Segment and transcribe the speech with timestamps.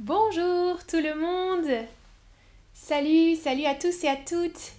[0.00, 1.86] Bonjour tout le monde
[2.72, 4.72] Salut, salut à tous et à toutes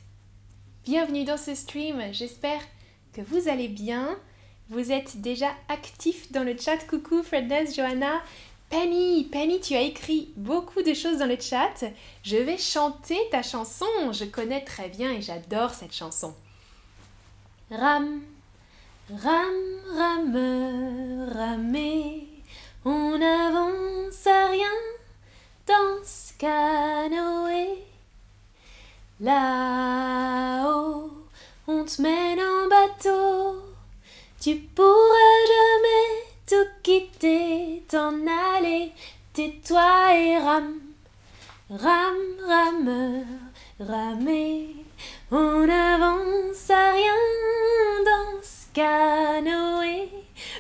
[0.84, 2.60] Bienvenue dans ce stream, j'espère
[3.14, 4.20] que vous allez bien.
[4.68, 6.86] Vous êtes déjà actifs dans le chat.
[6.90, 8.22] Coucou Fredness, Johanna.
[8.70, 11.86] Penny, Penny, tu as écrit beaucoup de choses dans le chat.
[12.24, 13.86] Je vais chanter ta chanson.
[14.12, 16.36] Je connais très bien et j'adore cette chanson.
[17.72, 18.22] Ram,
[19.10, 19.54] ram,
[19.96, 22.28] ram, ramé.
[22.84, 24.68] On n'avance à rien
[25.68, 27.84] dans ce canoë.
[29.20, 31.12] Là-haut,
[31.68, 33.62] on te mène en bateau.
[34.42, 38.14] Tu pourras jamais tout quitter, t'en
[38.58, 38.92] aller,
[39.34, 40.80] tais-toi et rame.
[41.70, 43.24] Rame, rameur,
[43.80, 44.76] ramer.
[45.32, 47.14] On avance à rien
[48.06, 50.10] dans ce canoë.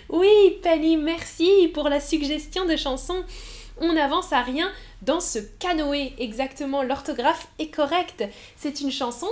[0.09, 3.23] Oui, Penny, merci pour la suggestion de chanson.
[3.81, 4.71] On avance à rien
[5.02, 6.13] dans ce canoë.
[6.17, 8.23] Exactement, l'orthographe est correcte.
[8.55, 9.27] C'est une chanson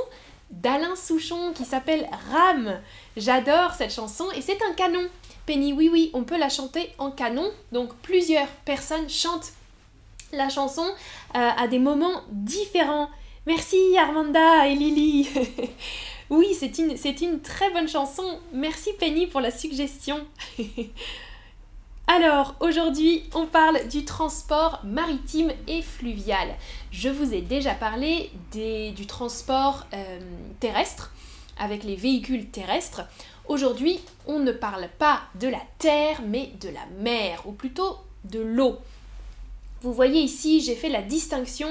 [0.51, 2.79] d'Alain Souchon qui s'appelle Rame.
[3.17, 5.07] J'adore cette chanson et c'est un canon.
[5.45, 7.49] Penny, oui, oui, on peut la chanter en canon.
[7.71, 9.53] Donc plusieurs personnes chantent
[10.31, 10.85] la chanson
[11.35, 13.09] euh, à des moments différents.
[13.45, 15.29] Merci Armanda et Lily.
[16.29, 18.23] oui, c'est une, c'est une très bonne chanson.
[18.53, 20.25] Merci Penny pour la suggestion.
[22.07, 26.49] Alors, aujourd'hui, on parle du transport maritime et fluvial.
[26.91, 30.19] Je vous ai déjà parlé du transport euh,
[30.59, 31.13] terrestre
[31.57, 33.03] avec les véhicules terrestres.
[33.47, 38.41] Aujourd'hui, on ne parle pas de la terre, mais de la mer, ou plutôt de
[38.41, 38.79] l'eau.
[39.81, 41.69] Vous voyez ici, j'ai fait la distinction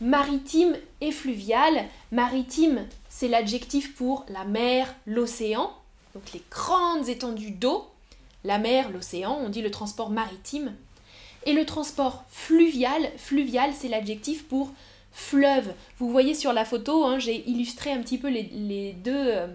[0.00, 1.84] maritime et fluvial.
[2.12, 5.72] Maritime, c'est l'adjectif pour la mer, l'océan,
[6.14, 7.88] donc les grandes étendues d'eau.
[8.44, 10.74] La mer, l'océan, on dit le transport maritime.
[11.46, 14.72] Et le transport fluvial, fluvial, c'est l'adjectif pour
[15.12, 15.72] fleuve.
[15.98, 19.46] Vous voyez sur la photo, hein, j'ai illustré un petit peu les, deux euh,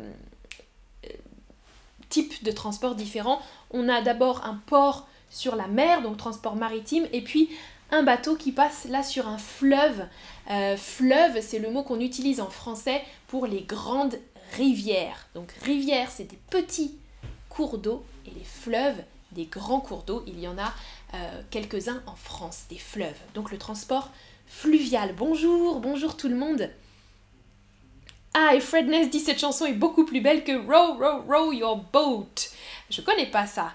[2.10, 3.42] types de transports différents.
[3.72, 7.50] On a d'abord un port sur la mer, donc transport maritime, et puis
[7.92, 10.06] un bateau qui passe là sur un fleuve.
[10.50, 14.20] Euh, fleuve, c'est le mot qu'on utilise en français pour les grandes
[14.56, 15.28] rivières.
[15.36, 16.96] Donc rivière, c'est des petits
[17.50, 19.02] cours d'eau, et les fleuves,
[19.32, 20.24] des grands cours d'eau.
[20.28, 20.74] Il y en a
[21.14, 23.20] euh, quelques-uns en France, des fleuves.
[23.34, 24.12] Donc le transport
[24.48, 25.14] fluvial.
[25.16, 26.70] Bonjour, bonjour tout le monde.
[28.34, 31.52] Ah, et Fred Ness dit cette chanson est beaucoup plus belle que Row, row, row
[31.52, 32.34] your boat.
[32.90, 33.74] Je connais pas ça.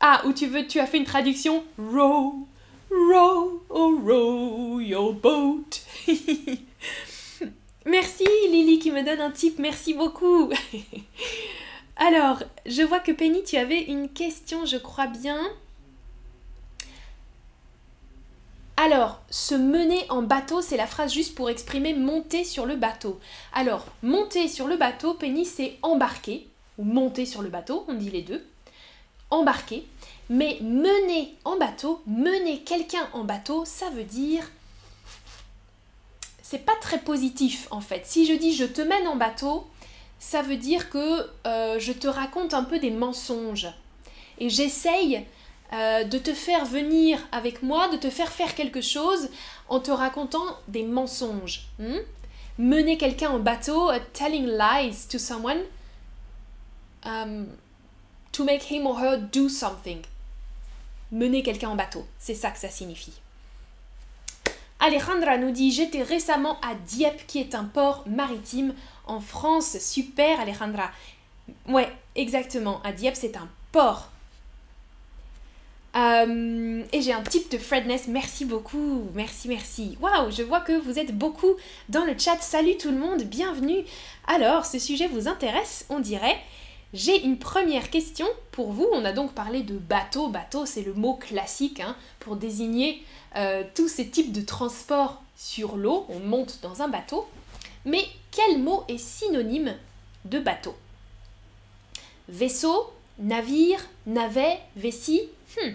[0.00, 1.64] Ah, ou tu veux, tu as fait une traduction?
[1.78, 2.46] Row,
[2.90, 5.64] row, oh, row your boat.
[7.86, 10.50] merci Lily qui me donne un tip, merci beaucoup.
[11.96, 15.38] Alors, je vois que Penny, tu avais une question, je crois bien.
[18.76, 23.18] Alors, se mener en bateau, c'est la phrase juste pour exprimer monter sur le bateau.
[23.54, 26.46] Alors, monter sur le bateau, Penny, c'est embarquer,
[26.76, 28.46] ou monter sur le bateau, on dit les deux.
[29.30, 29.86] Embarquer.
[30.28, 34.50] Mais mener en bateau, mener quelqu'un en bateau, ça veut dire.
[36.42, 38.06] C'est pas très positif en fait.
[38.06, 39.66] Si je dis je te mène en bateau,
[40.18, 43.68] ça veut dire que euh, je te raconte un peu des mensonges.
[44.38, 45.24] Et j'essaye
[45.72, 49.28] euh, de te faire venir avec moi, de te faire faire quelque chose
[49.68, 51.66] en te racontant des mensonges.
[51.78, 51.98] Hmm?
[52.58, 55.60] Mener quelqu'un en bateau, uh, telling lies to someone,
[57.04, 57.46] um,
[58.32, 60.00] to make him or her do something.
[61.12, 63.12] Mener quelqu'un en bateau, c'est ça que ça signifie.
[64.78, 68.74] Alejandra nous dit J'étais récemment à Dieppe, qui est un port maritime
[69.06, 69.78] en France.
[69.78, 70.90] Super, Alejandra.
[71.68, 72.80] Ouais, exactement.
[72.82, 74.10] À Dieppe, c'est un port
[75.96, 79.96] euh, et j'ai un type de Fredness, merci beaucoup, merci, merci.
[80.02, 81.54] Waouh, je vois que vous êtes beaucoup
[81.88, 82.36] dans le chat.
[82.40, 83.82] Salut tout le monde, bienvenue.
[84.26, 86.36] Alors, ce sujet vous intéresse, on dirait.
[86.92, 88.86] J'ai une première question pour vous.
[88.92, 90.28] On a donc parlé de bateau.
[90.28, 93.02] Bateau, c'est le mot classique hein, pour désigner
[93.36, 96.06] euh, tous ces types de transports sur l'eau.
[96.10, 97.26] On monte dans un bateau.
[97.86, 99.74] Mais quel mot est synonyme
[100.26, 100.76] de bateau?
[102.28, 105.22] Vaisseau, navire, navet, vessie
[105.56, 105.72] hmm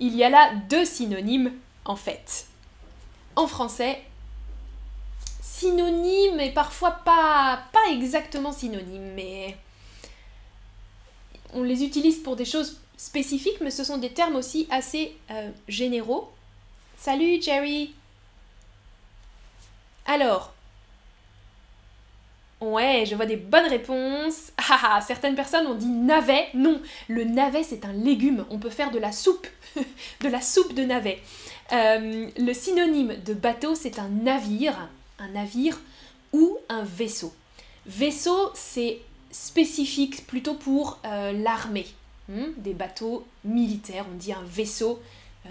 [0.00, 1.52] il y a là deux synonymes
[1.84, 2.46] en fait.
[3.36, 4.02] En français,
[5.42, 9.56] synonyme et parfois pas, pas exactement synonyme, mais
[11.52, 15.50] on les utilise pour des choses spécifiques, mais ce sont des termes aussi assez euh,
[15.68, 16.30] généraux.
[16.96, 17.94] Salut Jerry
[20.08, 20.52] Alors,
[22.60, 24.52] Ouais, je vois des bonnes réponses.
[24.70, 26.48] Ah, ah, certaines personnes ont dit navet.
[26.52, 28.44] Non, le navet c'est un légume.
[28.50, 29.46] On peut faire de la soupe,
[30.20, 31.20] de la soupe de navet.
[31.72, 35.80] Euh, le synonyme de bateau c'est un navire, un navire
[36.34, 37.32] ou un vaisseau.
[37.86, 38.98] Vaisseau c'est
[39.30, 41.86] spécifique plutôt pour euh, l'armée.
[42.28, 45.00] Hmm, des bateaux militaires, on dit un vaisseau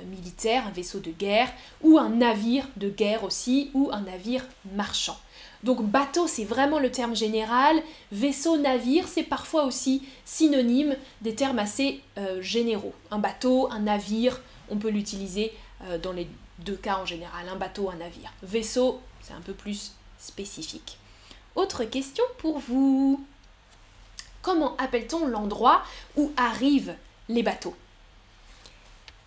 [0.05, 1.51] militaire, un vaisseau de guerre,
[1.81, 5.17] ou un navire de guerre aussi, ou un navire marchand.
[5.63, 7.81] Donc bateau, c'est vraiment le terme général.
[8.11, 12.93] Vaisseau, navire, c'est parfois aussi synonyme des termes assez euh, généraux.
[13.11, 14.39] Un bateau, un navire,
[14.69, 15.53] on peut l'utiliser
[15.85, 16.27] euh, dans les
[16.59, 17.49] deux cas en général.
[17.49, 18.31] Un bateau, un navire.
[18.43, 20.99] Vaisseau, c'est un peu plus spécifique.
[21.55, 23.25] Autre question pour vous.
[24.41, 25.81] Comment appelle-t-on l'endroit
[26.15, 26.95] où arrivent
[27.29, 27.75] les bateaux?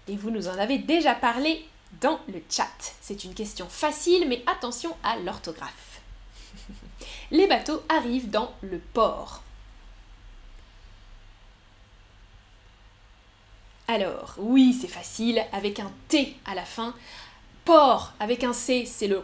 [0.08, 1.64] Et vous nous en avez déjà parlé
[2.00, 2.94] dans le chat.
[3.00, 5.90] C'est une question facile, mais attention à l'orthographe
[7.30, 9.42] les bateaux arrivent dans le port.
[13.88, 16.94] Alors, oui, c'est facile, avec un T à la fin.
[17.64, 19.22] Port avec un C, c'est le,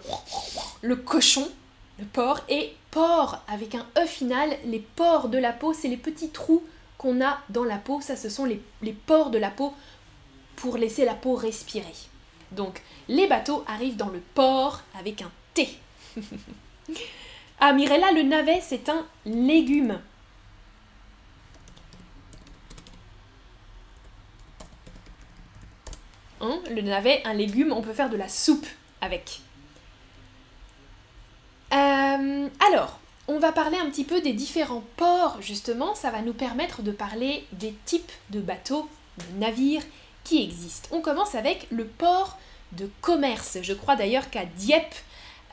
[0.83, 1.49] le cochon,
[1.99, 2.41] le porc.
[2.49, 6.65] Et port avec un E final, les pores de la peau, c'est les petits trous
[6.99, 8.01] qu'on a dans la peau.
[8.01, 9.73] Ça, ce sont les, les pores de la peau
[10.57, 11.95] pour laisser la peau respirer.
[12.53, 15.69] Donc, les bateaux arrivent dans le port avec un T.
[17.59, 19.99] Ah, Mirella, le navet, c'est un légume.
[26.43, 28.67] Hein, le navet, un légume, on peut faire de la soupe
[29.01, 29.41] avec.
[31.73, 35.95] Euh, alors, on va parler un petit peu des différents ports, justement.
[35.95, 38.89] Ça va nous permettre de parler des types de bateaux,
[39.19, 39.83] de navires
[40.27, 40.89] qui existent.
[40.91, 42.37] On commence avec le port
[42.73, 43.59] de commerce.
[43.63, 44.95] Je crois d'ailleurs qu'à Dieppe,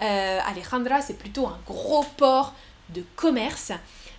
[0.01, 2.53] euh, Alejandra, c'est plutôt un gros port
[2.89, 3.71] de commerce.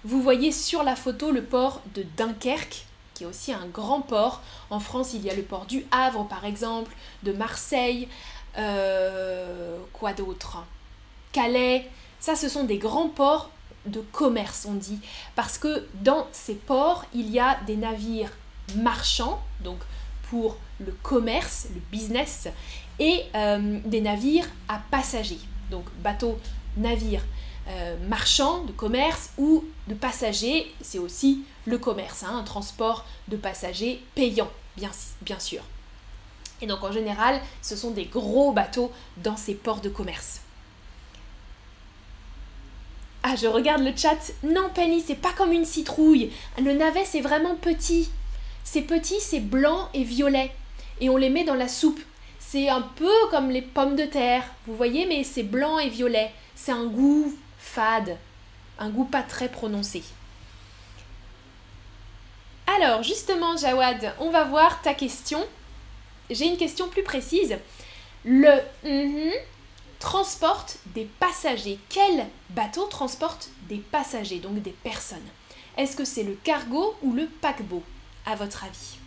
[0.05, 4.43] Vous voyez sur la photo le port de Dunkerque, qui est aussi un grand port.
[4.71, 8.09] En France, il y a le port du Havre, par exemple, de Marseille.
[8.57, 10.65] Euh, quoi d'autre?
[11.33, 11.91] Calais.
[12.21, 13.51] Ça, ce sont des grands ports
[13.87, 15.01] de commerce, on dit.
[15.35, 18.31] Parce que dans ces ports, il y a des navires
[18.77, 19.79] marchands, donc
[20.31, 22.49] pour le commerce, le business,
[22.99, 25.41] et euh, des navires à passagers
[25.71, 26.39] donc bateau,
[26.77, 27.23] navire,
[27.69, 33.37] euh, marchand, de commerce ou de passagers, c'est aussi le commerce, hein, un transport de
[33.37, 34.91] passagers payant, bien,
[35.23, 35.63] bien sûr.
[36.61, 40.41] Et donc en général, ce sont des gros bateaux dans ces ports de commerce.
[43.23, 44.19] Ah, je regarde le chat.
[44.43, 46.31] Non, Penny, c'est pas comme une citrouille.
[46.59, 48.11] Le navet, c'est vraiment petit.
[48.65, 50.51] C'est petit, c'est blanc et violet.
[51.01, 52.01] Et on les met dans la soupe.
[52.41, 56.33] C'est un peu comme les pommes de terre, vous voyez, mais c'est blanc et violet.
[56.55, 58.17] C'est un goût fade,
[58.79, 60.03] un goût pas très prononcé.
[62.67, 65.45] Alors, justement, Jawad, on va voir ta question.
[66.31, 67.57] J'ai une question plus précise.
[68.25, 69.33] Le mm
[70.05, 71.79] transporte des passagers.
[71.89, 75.27] Quel bateau transporte des passagers, donc des personnes?
[75.79, 77.83] Est-ce que c'est le cargo ou le paquebot,
[78.27, 78.99] à votre avis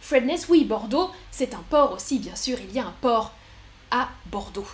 [0.00, 3.32] Fredness, oui, Bordeaux, c'est un port aussi, bien sûr, il y a un port
[3.90, 4.66] à Bordeaux.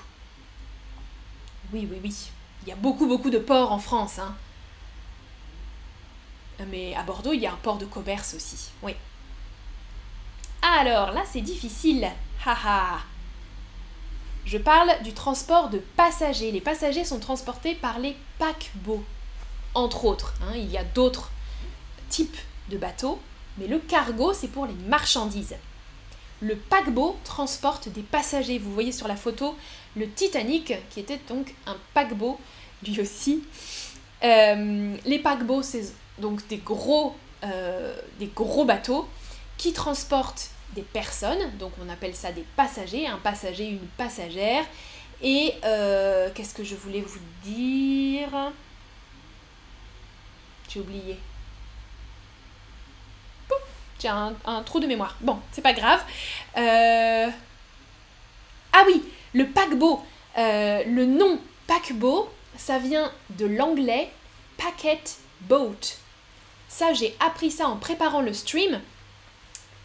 [1.72, 2.14] Oui, oui, oui.
[2.62, 4.18] Il y a beaucoup, beaucoup de ports en France.
[4.18, 4.34] Hein.
[6.68, 8.70] Mais à Bordeaux, il y a un port de commerce aussi.
[8.82, 8.94] Oui.
[10.62, 12.10] Alors, là, c'est difficile.
[12.44, 13.00] Haha.
[14.44, 16.50] Je parle du transport de passagers.
[16.50, 19.04] Les passagers sont transportés par les paquebots,
[19.74, 20.34] entre autres.
[20.42, 20.54] Hein.
[20.54, 21.30] Il y a d'autres
[22.08, 22.38] types
[22.68, 23.18] de bateaux,
[23.58, 25.56] mais le cargo, c'est pour les marchandises.
[26.40, 28.58] Le paquebot transporte des passagers.
[28.58, 29.56] Vous voyez sur la photo
[29.96, 32.38] le Titanic, qui était donc un paquebot,
[32.86, 33.42] lui aussi.
[34.22, 39.08] Euh, les paquebots, c'est donc des gros, euh, des gros bateaux
[39.56, 44.64] qui transportent des personnes, donc on appelle ça des passagers, un passager, une passagère.
[45.22, 48.52] Et euh, qu'est-ce que je voulais vous dire?
[50.68, 51.18] J'ai oublié.
[54.00, 55.16] J'ai un, trou de mémoire.
[55.20, 56.00] Bon, c'est pas grave.
[56.56, 57.28] Euh,
[58.72, 59.02] ah oui,
[59.34, 60.00] le paquebot.
[60.36, 64.10] Euh, le nom paquebot, ça vient de l'anglais
[64.56, 65.96] packet boat.
[66.68, 68.80] Ça, j'ai appris ça en préparant le stream.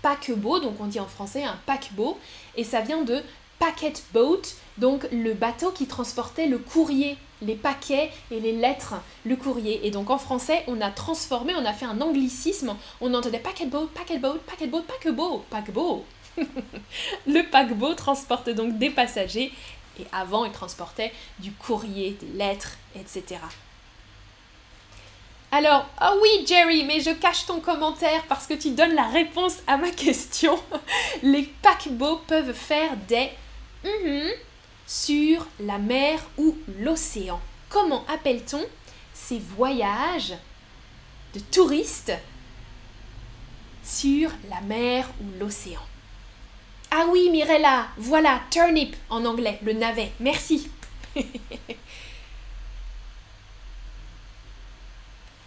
[0.01, 2.19] Paquebot, donc on dit en français un paquebot,
[2.55, 3.23] et ça vient de
[3.57, 4.41] packet boat,
[4.77, 8.95] donc le bateau qui transportait le courrier les paquets et les lettres,
[9.25, 9.85] le courrier.
[9.85, 12.75] Et donc en français, on a transformé, on a fait un anglicisme.
[13.01, 16.05] On entendait paquet boat, paquet boat, paquet boat, paquebot, paquebot.
[17.27, 19.51] le paquebot transporte donc des passagers
[19.99, 23.39] Et avant, ils transportaient du courrier, des lettres, etc.
[25.51, 29.57] Alors, oh oui Jerry, mais je cache ton commentaire parce que tu donnes la réponse
[29.67, 30.57] à ma question.
[31.21, 33.29] Les paquebots peuvent faire des
[33.85, 34.31] mm-hmm
[34.93, 37.41] sur la mer ou l'océan.
[37.67, 38.63] Comment appelle-t-on
[39.11, 40.35] ces voyages
[41.33, 42.13] de touristes
[43.83, 45.81] sur la mer ou l'océan?
[46.91, 50.11] Ah oui, Mirella, voilà, turnip en anglais, le navet.
[50.19, 50.69] Merci.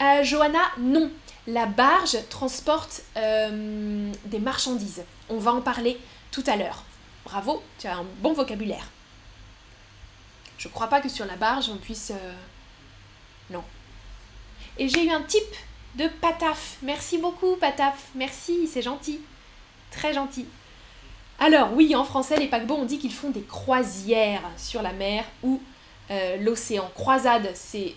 [0.01, 1.09] euh, Johanna, non.
[1.47, 5.05] La barge transporte euh, des marchandises.
[5.29, 6.01] On va en parler
[6.33, 6.83] tout à l'heure.
[7.25, 8.89] Bravo, tu as un bon vocabulaire.
[10.59, 12.11] Je crois pas que sur la barge on puisse.
[12.11, 12.33] Euh,
[13.51, 13.65] non.
[14.79, 15.55] Et j'ai eu un type
[15.97, 16.77] de Pataf.
[16.83, 18.09] Merci beaucoup, Pataf.
[18.15, 19.21] Merci, c'est gentil.
[19.91, 20.47] Très gentil.
[21.39, 25.25] Alors, oui, en français, les paquebots, on dit qu'ils font des croisières sur la mer
[25.43, 25.63] ou
[26.11, 26.91] euh, l'océan.
[26.95, 27.95] Croisade, c'est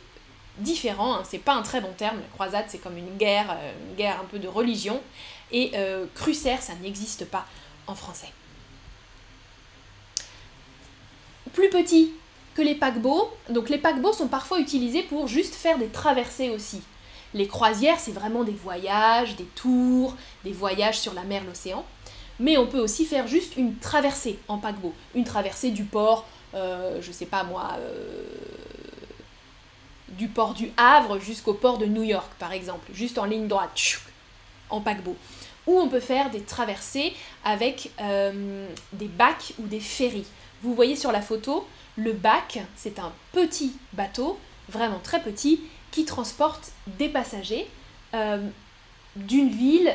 [0.57, 2.19] différent, hein, c'est pas un très bon terme.
[2.33, 5.01] Croisade, c'est comme une guerre, euh, une guerre un peu de religion.
[5.51, 5.71] Et
[6.13, 7.47] crusaire, ça n'existe pas
[7.87, 8.31] en français.
[11.53, 12.13] Plus petit,
[12.57, 13.31] les paquebots.
[13.49, 16.81] Donc les paquebots sont parfois utilisés pour juste faire des traversées aussi.
[17.33, 21.85] Les croisières, c'est vraiment des voyages, des tours, des voyages sur la mer, l'océan.
[22.39, 24.93] Mais on peut aussi faire juste une traversée en paquebot.
[25.13, 26.25] Une traversée du port,
[26.55, 28.23] euh, je sais pas moi, euh,
[30.09, 33.99] du port du Havre jusqu'au port de New York, par exemple, juste en ligne droite,
[34.69, 35.15] en paquebot.
[35.67, 37.13] Ou on peut faire des traversées
[37.43, 40.25] avec euh, des bacs ou des ferries.
[40.61, 45.61] Vous voyez sur la photo, le bac, c'est un petit bateau, vraiment très petit,
[45.91, 47.67] qui transporte des passagers
[48.13, 48.47] euh,
[49.15, 49.93] d'une ville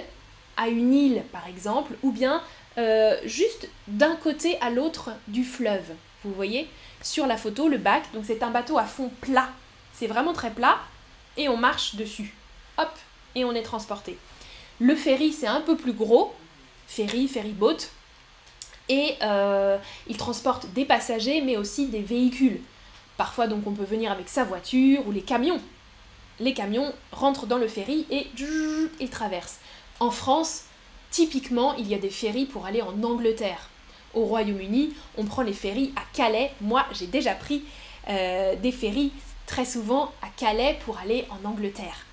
[0.57, 2.43] à une île, par exemple, ou bien
[2.79, 5.95] euh, juste d'un côté à l'autre du fleuve.
[6.25, 6.69] Vous voyez
[7.03, 9.51] sur la photo le bac, donc c'est un bateau à fond plat.
[9.93, 10.79] C'est vraiment très plat
[11.37, 12.35] et on marche dessus.
[12.79, 12.91] Hop,
[13.35, 14.19] et on est transporté.
[14.81, 16.35] Le ferry, c'est un peu plus gros.
[16.87, 17.77] Ferry, ferry boat,
[18.89, 22.61] et euh, il transporte des passagers mais aussi des véhicules.
[23.17, 25.61] Parfois donc on peut venir avec sa voiture ou les camions.
[26.41, 28.27] Les camions rentrent dans le ferry et
[29.01, 29.59] ils traversent.
[30.01, 30.65] En France,
[31.11, 33.69] typiquement, il y a des ferries pour aller en Angleterre.
[34.15, 36.53] Au Royaume-Uni, on prend les ferries à Calais.
[36.61, 37.63] Moi, j'ai déjà pris
[38.09, 39.13] euh, des ferries
[39.47, 42.07] très souvent à Calais pour aller en Angleterre.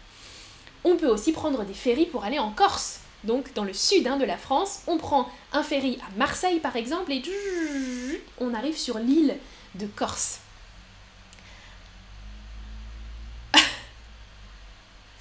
[0.83, 4.17] On peut aussi prendre des ferries pour aller en Corse donc dans le sud hein,
[4.17, 7.21] de la France, on prend un ferry à Marseille par exemple et
[8.39, 9.37] on arrive sur l'île
[9.75, 10.39] de Corse.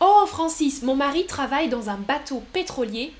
[0.00, 3.12] oh Francis, mon mari travaille dans un bateau pétrolier.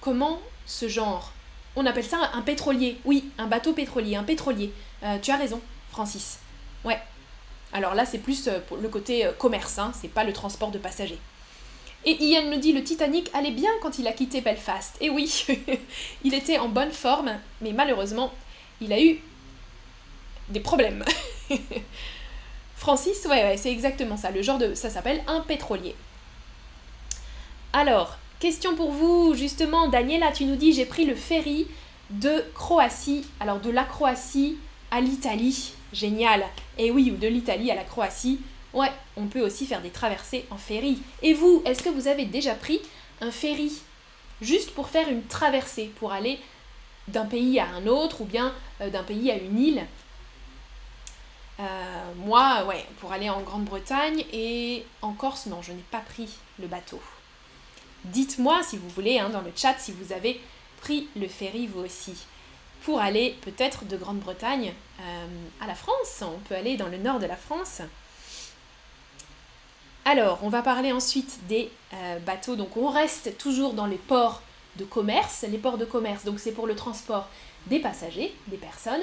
[0.00, 1.32] Comment ce genre?
[1.74, 2.98] On appelle ça un pétrolier.
[3.04, 4.72] Oui, un bateau pétrolier, un pétrolier.
[5.02, 6.38] Euh, tu as raison, Francis.
[6.84, 7.00] Ouais.
[7.72, 10.78] Alors là, c'est plus euh, le côté euh, commerce, hein, c'est pas le transport de
[10.78, 11.18] passagers.
[12.04, 14.96] Et Ian nous dit le Titanic allait bien quand il a quitté Belfast.
[15.00, 15.46] Et oui,
[16.24, 18.32] il était en bonne forme, mais malheureusement,
[18.80, 19.20] il a eu
[20.48, 21.04] des problèmes.
[22.76, 24.32] Francis, ouais, ouais, c'est exactement ça.
[24.32, 24.74] Le genre de.
[24.74, 25.94] Ça s'appelle un pétrolier.
[27.72, 31.68] Alors, question pour vous, justement, Daniela, tu nous dis j'ai pris le ferry
[32.10, 34.58] de Croatie, alors de la Croatie
[34.90, 35.72] à l'Italie.
[35.92, 36.44] Génial.
[36.78, 38.40] Et oui, ou de l'Italie à la Croatie.
[38.74, 41.02] Ouais, on peut aussi faire des traversées en ferry.
[41.22, 42.80] Et vous, est-ce que vous avez déjà pris
[43.20, 43.72] un ferry
[44.40, 46.40] Juste pour faire une traversée, pour aller
[47.08, 49.86] d'un pays à un autre ou bien euh, d'un pays à une île?
[51.60, 56.28] Euh, moi, ouais, pour aller en Grande-Bretagne et en Corse, non, je n'ai pas pris
[56.58, 57.00] le bateau.
[58.04, 60.40] Dites-moi si vous voulez hein, dans le chat si vous avez
[60.80, 62.14] pris le ferry vous aussi.
[62.82, 65.26] Pour aller peut-être de Grande-Bretagne euh,
[65.60, 67.80] à la France, on peut aller dans le nord de la France.
[70.04, 72.56] Alors, on va parler ensuite des euh, bateaux.
[72.56, 74.42] Donc, on reste toujours dans les ports
[74.76, 75.44] de commerce.
[75.48, 77.28] Les ports de commerce, donc c'est pour le transport
[77.68, 79.02] des passagers, des personnes,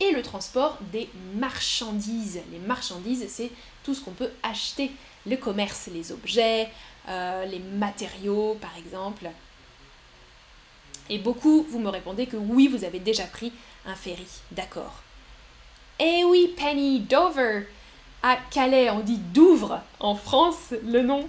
[0.00, 2.40] et le transport des marchandises.
[2.50, 3.50] Les marchandises, c'est
[3.84, 4.90] tout ce qu'on peut acheter.
[5.26, 6.68] Le commerce, les objets,
[7.08, 9.30] euh, les matériaux, par exemple.
[11.08, 13.52] Et beaucoup, vous me répondez que oui, vous avez déjà pris
[13.86, 14.26] un ferry.
[14.50, 15.02] D'accord.
[15.98, 17.66] Eh oui, Penny, Dover
[18.22, 19.80] à Calais, on dit Douvres.
[19.98, 21.28] En France, le nom.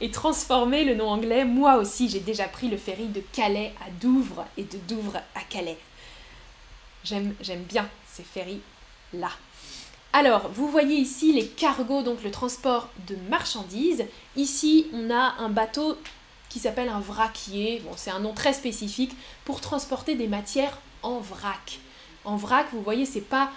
[0.00, 3.90] et transformer le nom anglais, moi aussi j'ai déjà pris le ferry de Calais à
[3.90, 5.78] Douvres et de Douvres à Calais.
[7.04, 9.30] J'aime, j'aime bien ces ferries-là.
[10.12, 14.04] Alors, vous voyez ici les cargos, donc le transport de marchandises.
[14.36, 15.96] Ici, on a un bateau
[16.48, 17.80] qui s'appelle un vraquier.
[17.84, 21.78] Bon, c'est un nom très spécifique pour transporter des matières en vrac.
[22.24, 23.50] En vrac, vous voyez, c'est pas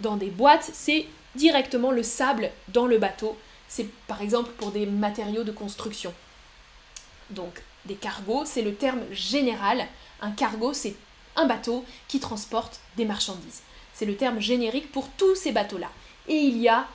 [0.00, 3.36] dans des boîtes, c'est directement le sable dans le bateau.
[3.68, 6.12] C'est par exemple pour des matériaux de construction.
[7.30, 9.86] Donc des cargos, c'est le terme général.
[10.20, 10.94] Un cargo, c'est
[11.36, 13.62] un bateau qui transporte des marchandises.
[13.92, 15.90] C'est le terme générique pour tous ces bateaux-là.
[16.28, 16.86] Et il y a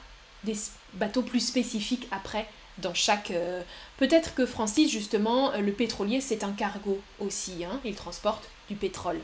[0.43, 0.55] des
[0.93, 3.31] bateaux plus spécifiques après dans chaque...
[3.31, 3.61] Euh,
[3.97, 7.63] peut-être que Francis, justement, euh, le pétrolier, c'est un cargo aussi.
[7.63, 7.79] Hein.
[7.85, 9.19] il transporte du pétrole.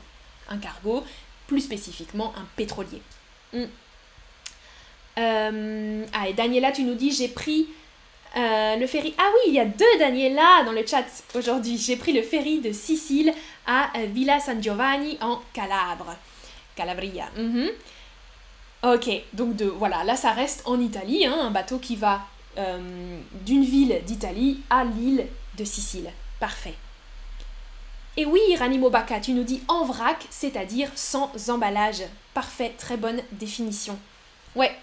[0.50, 1.04] Un cargo,
[1.48, 3.02] plus spécifiquement un pétrolier.
[3.54, 3.66] Hmm.
[5.18, 7.68] Euh, ah, et Daniela, tu nous dis, j'ai pris
[8.36, 9.16] le ferry.
[9.18, 11.78] Ah oui, il y a deux Daniela dans le chat aujourd'hui.
[11.78, 13.34] J'ai pris le ferry de Sicile
[13.66, 16.16] à Villa San Giovanni en Calabre.
[16.76, 17.26] Calabria.
[17.36, 17.70] Mhm.
[18.84, 22.22] Ok, donc de, voilà, là ça reste en Italie, hein, un bateau qui va
[22.58, 25.26] euh, d'une ville d'Italie à l'île
[25.58, 26.12] de Sicile.
[26.40, 26.76] Parfait.
[28.18, 32.02] Et oui, Ranimo Baka, tu nous dis en vrac, c'est-à-dire sans emballage.
[32.34, 33.98] Parfait, très bonne définition.
[34.56, 34.76] Ouais.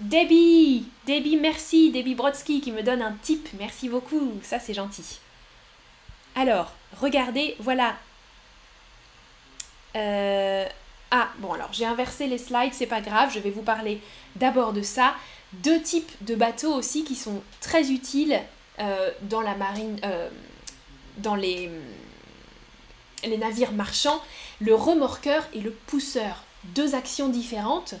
[0.00, 5.20] Debbie, Debbie, merci, Debbie Brodsky qui me donne un tip, merci beaucoup, ça c'est gentil.
[6.34, 7.96] Alors, regardez, voilà.
[9.96, 10.66] Euh,
[11.10, 14.00] ah, bon alors j'ai inversé les slides, c'est pas grave, je vais vous parler
[14.36, 15.14] d'abord de ça
[15.52, 18.40] deux types de bateaux aussi qui sont très utiles
[18.80, 20.30] euh, dans la marine, euh,
[21.18, 21.70] dans les,
[23.24, 24.20] les navires marchands,
[24.60, 26.44] le remorqueur et le pousseur.
[26.74, 27.94] Deux actions différentes.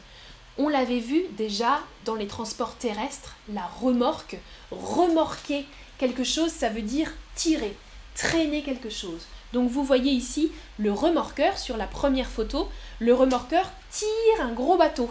[0.58, 4.36] On l'avait vu déjà dans les transports terrestres, la remorque.
[4.70, 5.64] Remorquer
[5.98, 7.76] quelque chose, ça veut dire tirer,
[8.14, 9.26] traîner quelque chose.
[9.52, 12.68] Donc vous voyez ici le remorqueur sur la première photo.
[13.00, 15.10] Le remorqueur tire un gros bateau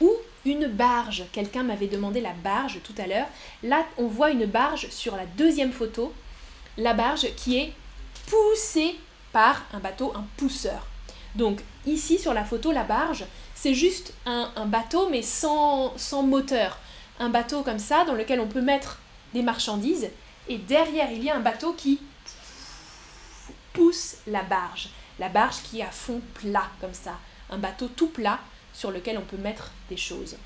[0.00, 0.10] ou
[0.44, 1.24] une barge.
[1.32, 3.28] Quelqu'un m'avait demandé la barge tout à l'heure.
[3.62, 6.12] Là, on voit une barge sur la deuxième photo.
[6.78, 7.72] La barge qui est
[8.26, 8.96] poussée
[9.32, 10.86] par un bateau, un pousseur.
[11.34, 16.78] Donc ici sur la photo, la barge, c'est juste un, bateau mais sans, sans moteur.
[17.18, 18.98] Un bateau comme ça dans lequel on peut mettre
[19.34, 20.08] des marchandises.
[20.48, 22.00] Et derrière, il y a un bateau qui
[23.72, 24.88] pousse la barge.
[25.18, 27.18] La barge qui est à fond plat comme ça.
[27.50, 28.40] Un bateau tout plat
[28.72, 30.36] sur lequel on peut mettre des choses.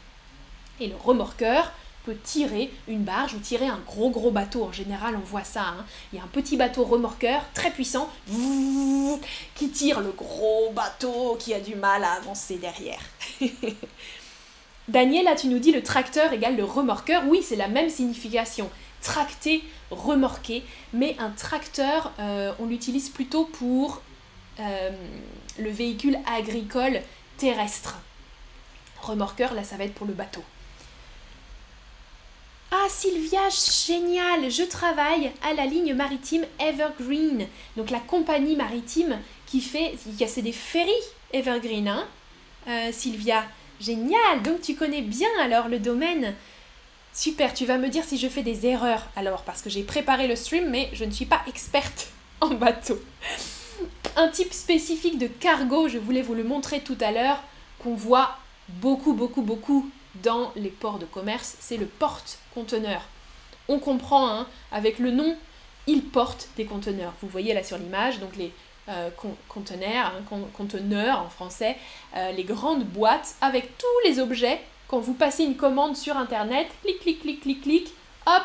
[0.81, 1.73] Et le remorqueur
[2.05, 4.65] peut tirer une barge ou tirer un gros gros bateau.
[4.65, 5.63] En général, on voit ça.
[5.63, 5.85] Hein.
[6.13, 8.11] Il y a un petit bateau remorqueur très puissant
[9.55, 13.01] qui tire le gros bateau qui a du mal à avancer derrière.
[14.89, 17.23] Daniel, là, tu nous dis le tracteur égale le remorqueur.
[17.29, 18.69] Oui, c'est la même signification.
[19.01, 20.63] Tracter, remorquer.
[20.93, 24.03] Mais un tracteur, euh, on l'utilise plutôt pour
[24.61, 24.91] euh,
[25.59, 27.01] le véhicule agricole
[27.39, 27.97] terrestre
[29.05, 30.43] remorqueur, là ça va être pour le bateau.
[32.77, 33.49] Ah Sylvia,
[33.87, 34.51] génial.
[34.51, 39.95] Je travaille à la ligne maritime Evergreen, donc la compagnie maritime qui fait,
[40.27, 40.91] c'est des ferries
[41.33, 42.05] Evergreen, hein.
[42.67, 43.45] Euh, Sylvia,
[43.81, 44.43] génial.
[44.43, 46.35] Donc tu connais bien alors le domaine.
[47.13, 50.27] Super, tu vas me dire si je fais des erreurs alors, parce que j'ai préparé
[50.27, 52.09] le stream, mais je ne suis pas experte
[52.41, 53.01] en bateau.
[54.17, 57.41] Un type spécifique de cargo, je voulais vous le montrer tout à l'heure,
[57.79, 58.37] qu'on voit
[58.69, 59.89] beaucoup, beaucoup, beaucoup
[60.23, 61.87] dans les ports de commerce, c'est le
[62.55, 63.03] porte-conteneur.
[63.69, 65.37] On comprend, hein, avec le nom,
[65.87, 67.13] il porte des conteneurs.
[67.23, 68.53] Vous voyez là sur l'image, donc les
[68.89, 69.11] euh,
[69.49, 71.77] conteneurs, hein, conteneurs en français,
[72.17, 74.61] euh, les grandes boîtes avec tous les objets.
[74.89, 77.89] Quand vous passez une commande sur Internet, clic, clic, clic, clic, clic,
[78.27, 78.45] hop,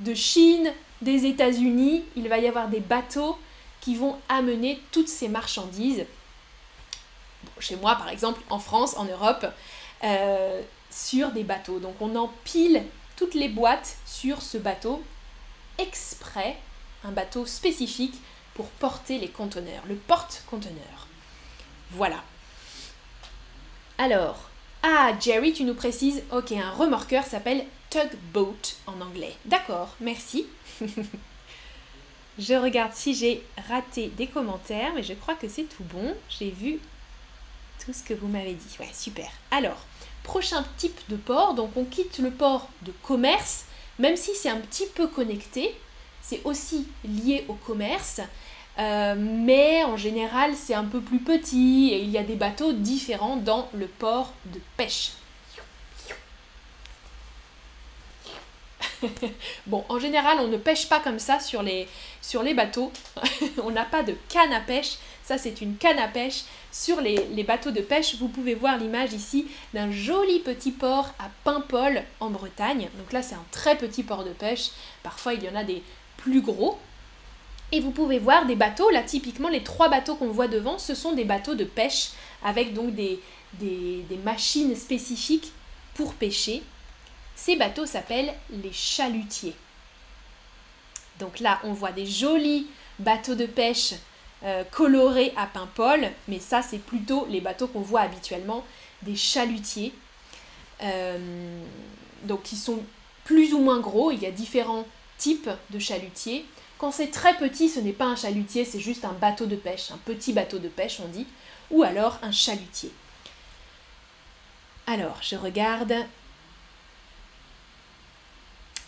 [0.00, 3.38] de Chine, des États-Unis, il va y avoir des bateaux
[3.80, 6.04] qui vont amener toutes ces marchandises
[7.58, 9.46] chez moi par exemple, en France, en Europe,
[10.04, 11.80] euh, sur des bateaux.
[11.80, 12.84] Donc on empile
[13.16, 15.02] toutes les boîtes sur ce bateau
[15.78, 16.56] exprès,
[17.04, 18.14] un bateau spécifique
[18.54, 21.08] pour porter les conteneurs, le porte-conteneur.
[21.90, 22.22] Voilà.
[23.98, 24.50] Alors,
[24.82, 29.34] ah Jerry, tu nous précises, ok, un remorqueur s'appelle tugboat en anglais.
[29.44, 30.46] D'accord, merci.
[32.38, 36.14] je regarde si j'ai raté des commentaires, mais je crois que c'est tout bon.
[36.28, 36.80] J'ai vu
[37.84, 38.76] tout ce que vous m'avez dit.
[38.80, 39.30] Ouais, super.
[39.50, 39.84] Alors,
[40.24, 43.64] prochain type de port, donc on quitte le port de commerce,
[43.98, 45.74] même si c'est un petit peu connecté,
[46.20, 48.20] c'est aussi lié au commerce,
[48.78, 52.72] euh, mais en général c'est un peu plus petit et il y a des bateaux
[52.72, 55.12] différents dans le port de pêche.
[59.66, 61.86] bon, en général, on ne pêche pas comme ça sur les,
[62.54, 62.92] bateaux.
[63.62, 64.96] on n'a pas de canne à pêche.
[65.24, 66.42] Ça, c'est une canne à pêche.
[66.70, 71.30] Sur les, bateaux de pêche, vous pouvez voir l'image ici d'un joli petit port à
[71.44, 72.88] Paimpol en Bretagne.
[72.98, 74.70] Donc là, c'est un très petit port de pêche.
[75.02, 75.82] Parfois, il y en a des
[76.16, 76.78] plus gros.
[77.72, 80.94] Et vous pouvez voir des bateaux, là typiquement les trois bateaux qu'on voit devant, ce
[80.94, 82.10] sont des bateaux de pêche
[82.44, 83.18] avec donc des,
[84.22, 85.52] machines spécifiques
[85.94, 86.62] pour pêcher.
[87.36, 89.56] Ces bateaux s'appellent les chalutiers.
[91.18, 92.66] Donc là, on voit des jolis
[92.98, 93.94] bateaux de pêche
[94.44, 98.64] euh, colorés à Paimpol, mais ça, c'est plutôt les bateaux qu'on voit habituellement,
[99.02, 99.92] des chalutiers.
[100.82, 101.60] Euh,
[102.24, 102.82] donc, qui sont
[103.24, 104.10] plus ou moins gros.
[104.10, 104.86] Il y a différents
[105.18, 106.44] types de chalutiers.
[106.78, 109.92] Quand c'est très petit, ce n'est pas un chalutier, c'est juste un bateau de pêche,
[109.92, 111.26] un petit bateau de pêche on dit,
[111.70, 112.90] ou alors un chalutier.
[114.88, 115.94] Alors, je regarde.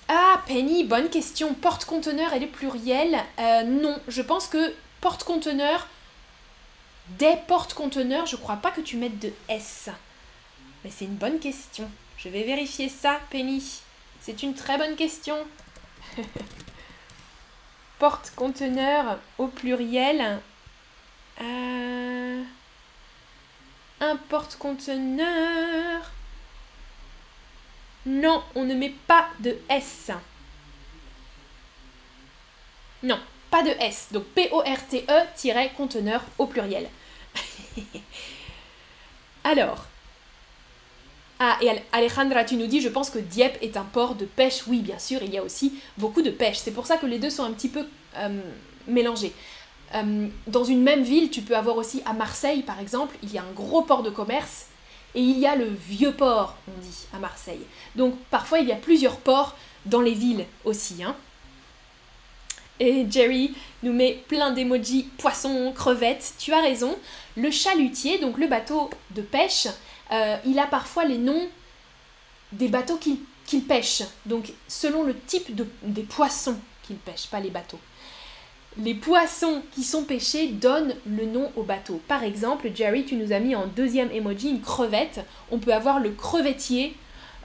[0.09, 1.55] Ah, Penny, bonne question.
[1.55, 5.89] Porte-conteneur et le pluriel euh, Non, je pense que porte-conteneur,
[7.19, 9.89] des porte-conteneurs, je crois pas que tu mettes de S.
[10.83, 11.91] Mais c'est une bonne question.
[12.19, 13.81] Je vais vérifier ça, Penny.
[14.21, 15.37] C'est une très bonne question.
[17.99, 20.39] porte-conteneur au pluriel.
[21.41, 22.43] Euh,
[24.01, 26.13] un porte-conteneur.
[28.07, 30.11] Non, on ne met pas de S.
[33.03, 33.19] Non,
[33.51, 34.09] pas de S.
[34.13, 36.89] Donc P-O-R-T-E-conteneur au pluriel.
[39.45, 39.87] Alors.
[41.39, 44.67] Ah, et Alejandra, tu nous dis, je pense que Dieppe est un port de pêche.
[44.67, 46.59] Oui, bien sûr, il y a aussi beaucoup de pêche.
[46.59, 47.87] C'est pour ça que les deux sont un petit peu
[48.17, 48.41] euh,
[48.87, 49.33] mélangés.
[49.95, 53.39] Euh, dans une même ville, tu peux avoir aussi à Marseille, par exemple, il y
[53.39, 54.67] a un gros port de commerce
[55.15, 57.65] et il y a le vieux port, on dit, à Marseille.
[57.95, 61.03] Donc parfois, il y a plusieurs ports dans les villes aussi.
[61.03, 61.17] Hein.
[62.81, 66.35] Et Jerry nous met plein d'emojis poissons, crevettes.
[66.39, 66.97] Tu as raison.
[67.37, 69.69] Le chalutier, donc le bateau de pêche,
[70.11, 71.49] euh, il a parfois les noms
[72.51, 74.03] des bateaux qu'il pêche.
[74.27, 77.81] Donc selon le type de, des poissons qu'il pêche, pas les bateaux
[78.79, 82.01] les poissons qui sont pêchés donnent le nom au bateau.
[82.09, 85.25] Par exemple, Jerry, tu nous as mis en deuxième emoji une crevette.
[85.51, 86.97] On peut avoir le crevettier,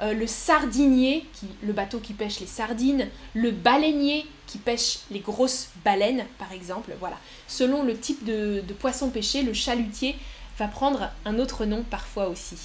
[0.02, 5.20] euh, le sardinier, qui, le bateau qui pêche les sardines, le baleinier qui pêche les
[5.20, 6.94] grosses baleines, par exemple.
[7.00, 7.18] Voilà.
[7.48, 10.15] Selon le type de, de poisson pêché, le chalutier
[10.58, 12.58] va prendre un autre nom parfois aussi.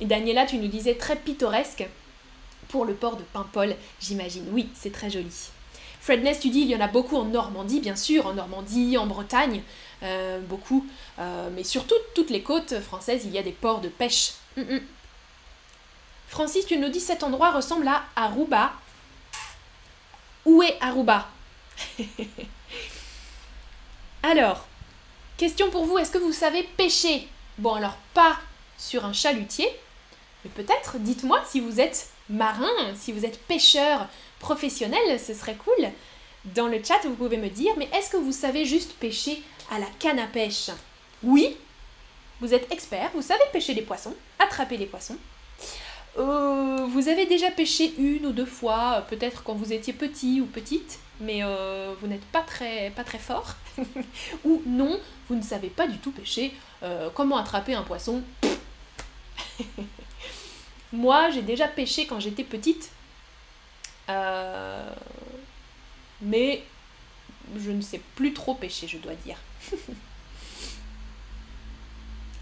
[0.00, 1.86] Et Daniela, tu nous disais très pittoresque
[2.68, 4.44] pour le port de Paimpol, j'imagine.
[4.52, 5.50] Oui, c'est très joli.
[6.00, 9.06] Fredness, tu dis, il y en a beaucoup en Normandie, bien sûr, en Normandie, en
[9.06, 9.62] Bretagne,
[10.02, 10.86] euh, beaucoup.
[11.18, 14.32] Euh, mais sur toutes les côtes françaises, il y a des ports de pêche.
[14.56, 14.80] Mm, mm.
[16.28, 18.72] Francis, tu nous dis, cet endroit ressemble à Aruba.
[20.46, 21.28] Où est Aruba?
[24.22, 24.66] Alors,
[25.36, 27.28] question pour vous, est-ce que vous savez pêcher?
[27.58, 28.38] Bon, alors pas
[28.78, 29.68] sur un chalutier,
[30.44, 34.08] mais peut-être, dites-moi si vous êtes marin, si vous êtes pêcheur
[34.40, 35.88] professionnel, ce serait cool.
[36.44, 39.78] Dans le chat, vous pouvez me dire, mais est-ce que vous savez juste pêcher à
[39.78, 40.70] la canne à pêche?
[41.22, 41.56] Oui,
[42.40, 45.18] vous êtes expert, vous savez pêcher les poissons, attraper les poissons.
[46.18, 50.46] Euh, vous avez déjà pêché une ou deux fois, peut-être quand vous étiez petit ou
[50.46, 53.54] petite, mais euh, vous n'êtes pas très, pas très fort.
[54.44, 54.98] ou non,
[55.28, 56.52] vous ne savez pas du tout pêcher.
[56.82, 58.22] Euh, comment attraper un poisson
[60.92, 62.90] Moi, j'ai déjà pêché quand j'étais petite,
[64.10, 64.90] euh,
[66.20, 66.62] mais
[67.56, 69.36] je ne sais plus trop pêcher, je dois dire.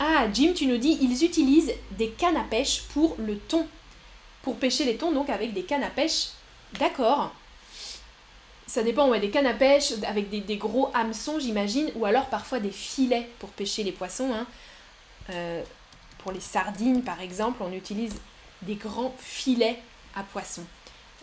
[0.01, 3.67] ah, Jim, tu nous dis, ils utilisent des cannes à pêche pour le thon.
[4.43, 6.29] Pour pêcher les thons, donc avec des cannes à pêche.
[6.79, 7.33] D'accord.
[8.67, 12.61] Ça dépend, ouais, des cannes à pêche avec des, gros hameçons, j'imagine, ou alors parfois
[12.61, 14.33] des filets pour pêcher les poissons.
[14.33, 14.47] Hein.
[15.31, 15.63] Euh,
[16.19, 18.15] pour les sardines, par exemple, on utilise
[18.63, 19.79] des grands filets
[20.15, 20.67] à poissons.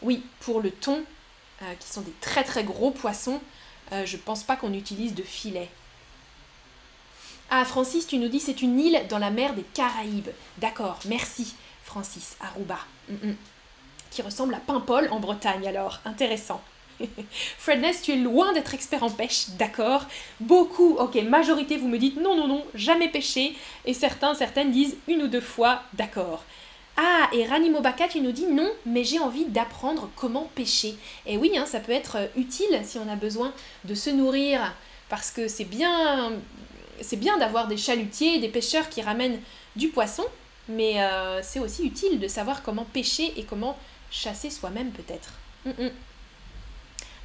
[0.01, 1.03] Oui, pour le thon,
[1.62, 3.41] euh, qui sont des très très gros poissons,
[3.91, 5.69] euh, je pense pas qu'on utilise de filet.
[7.49, 10.29] Ah, Francis, tu nous dis c'est une île dans la mer des Caraïbes.
[10.58, 12.79] D'accord, merci, Francis, Aruba.
[13.10, 13.36] Mm, mm.
[14.12, 15.99] Qui ressemble à Paimpol en Bretagne alors.
[16.05, 16.62] Intéressant.
[17.58, 20.05] Fredness, tu es loin d'être expert en pêche, d'accord
[20.39, 23.55] Beaucoup, ok, majorité, vous me dites non, non, non, jamais pêché.
[23.86, 26.43] Et certains, certaines disent une ou deux fois, d'accord.
[26.97, 30.95] Ah, et Rani Mobaka, tu nous dis non, mais j'ai envie d'apprendre comment pêcher.
[31.25, 33.53] Et oui, hein, ça peut être euh, utile si on a besoin
[33.84, 34.73] de se nourrir,
[35.10, 36.31] parce que c'est bien,
[37.01, 39.41] c'est bien d'avoir des chalutiers, des pêcheurs qui ramènent
[39.75, 40.23] du poisson,
[40.69, 43.77] mais euh, c'est aussi utile de savoir comment pêcher et comment
[44.10, 45.34] chasser soi-même peut-être.
[45.65, 45.91] Mm, mm.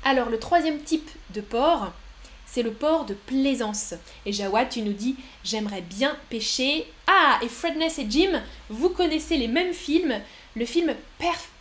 [0.04, 1.92] Alors, le troisième type de porc,
[2.50, 3.94] c'est le port de plaisance.
[4.26, 6.86] Et Jawad, tu nous dis, j'aimerais bien pêcher.
[7.06, 10.20] Ah, et Fredness et Jim, vous connaissez les mêmes films.
[10.56, 10.94] Le film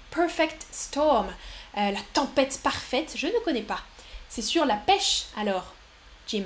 [0.09, 1.27] Perfect Storm,
[1.77, 3.81] euh, la tempête parfaite, je ne connais pas.
[4.29, 5.75] C'est sur la pêche alors,
[6.27, 6.45] Jim.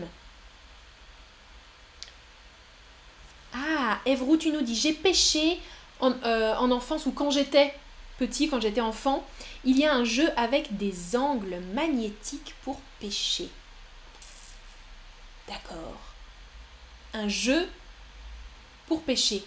[3.53, 5.59] Ah, Evrou, tu nous dis, j'ai pêché
[6.01, 7.73] en, euh, en enfance ou quand j'étais
[8.17, 9.25] petit, quand j'étais enfant.
[9.63, 13.47] Il y a un jeu avec des angles magnétiques pour pêcher.
[15.47, 15.99] D'accord.
[17.13, 17.69] Un jeu
[18.87, 19.43] pour pêcher.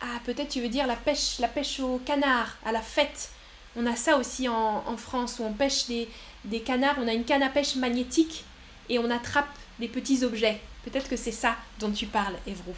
[0.00, 3.30] Ah, peut-être tu veux dire la pêche, la pêche au canard, à la fête.
[3.76, 6.08] On a ça aussi en, France où on pêche des,
[6.44, 6.96] des canards.
[6.98, 8.44] On a une canne à pêche magnétique
[8.88, 10.60] et on attrape des petits objets.
[10.84, 12.74] Peut-être que c'est ça dont tu parles, Evrou.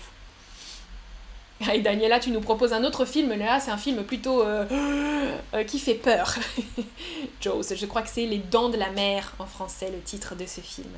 [1.60, 3.32] Daniela, tu nous proposes un autre film.
[3.34, 4.64] Là, c'est un film plutôt euh,
[5.54, 6.34] euh, qui fait peur.
[7.40, 10.46] Jaws, je crois que c'est Les Dents de la Mer en français, le titre de
[10.46, 10.90] ce film.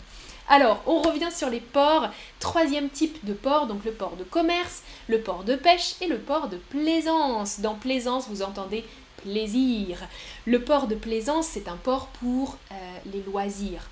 [0.48, 2.08] Alors, on revient sur les ports.
[2.38, 6.18] Troisième type de port, donc le port de commerce, le port de pêche et le
[6.18, 7.60] port de plaisance.
[7.60, 8.84] Dans plaisance, vous entendez
[9.22, 9.98] plaisir.
[10.46, 12.74] Le port de plaisance, c'est un port pour euh,
[13.12, 13.88] les loisirs.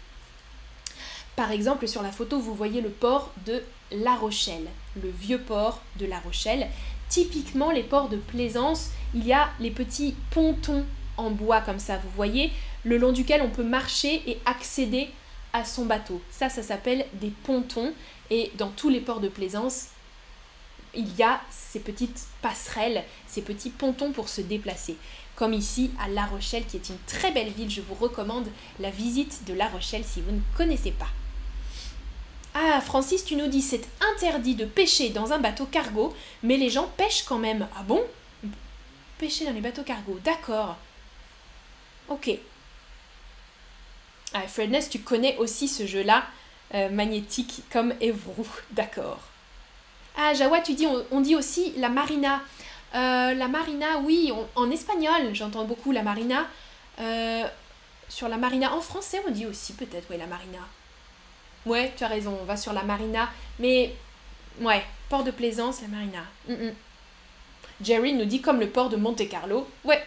[1.37, 4.67] Par exemple, sur la photo, vous voyez le port de La Rochelle,
[5.03, 6.69] le vieux port de La Rochelle.
[7.09, 10.85] Typiquement, les ports de plaisance, il y a les petits pontons
[11.17, 12.51] en bois comme ça, vous voyez,
[12.85, 15.11] le long duquel on peut marcher et accéder
[15.53, 16.21] à son bateau.
[16.31, 17.93] Ça, ça s'appelle des pontons.
[18.31, 19.89] Et dans tous les ports de plaisance,
[20.95, 24.97] il y a ces petites passerelles, ces petits pontons pour se déplacer.
[25.35, 27.71] Comme ici à La Rochelle, qui est une très belle ville.
[27.71, 28.49] Je vous recommande
[28.79, 31.09] la visite de La Rochelle si vous ne connaissez pas.
[32.55, 36.69] Ah, Francis, tu nous dis c'est interdit de pêcher dans un bateau cargo, mais les
[36.69, 37.69] gens pêchent quand même.
[37.77, 38.03] Ah bon?
[39.19, 40.77] Pêcher dans les bateaux cargo, d'accord.
[42.09, 42.31] Ok.
[44.35, 46.25] Ah, Fredness, tu connais aussi ce jeu-là,
[46.75, 49.21] euh, magnétique comme Evrou, d'accord.
[50.17, 52.41] Ah, Jawa, tu dis, on, dit aussi la marina.
[52.95, 56.49] Euh, la marina, oui, en espagnol, j'entends beaucoup la marina.
[56.99, 57.47] Euh,
[58.09, 60.59] sur la marina, en français, on dit aussi peut-être, oui, la marina.
[61.67, 63.29] Ouais, tu as raison, on va sur la marina.
[63.59, 63.95] Mais,
[64.61, 66.25] ouais, port de plaisance, la marina.
[66.49, 66.75] Mm, mm.
[67.83, 69.69] Jerry nous dit comme le port de Monte Carlo.
[69.85, 70.05] Ouais.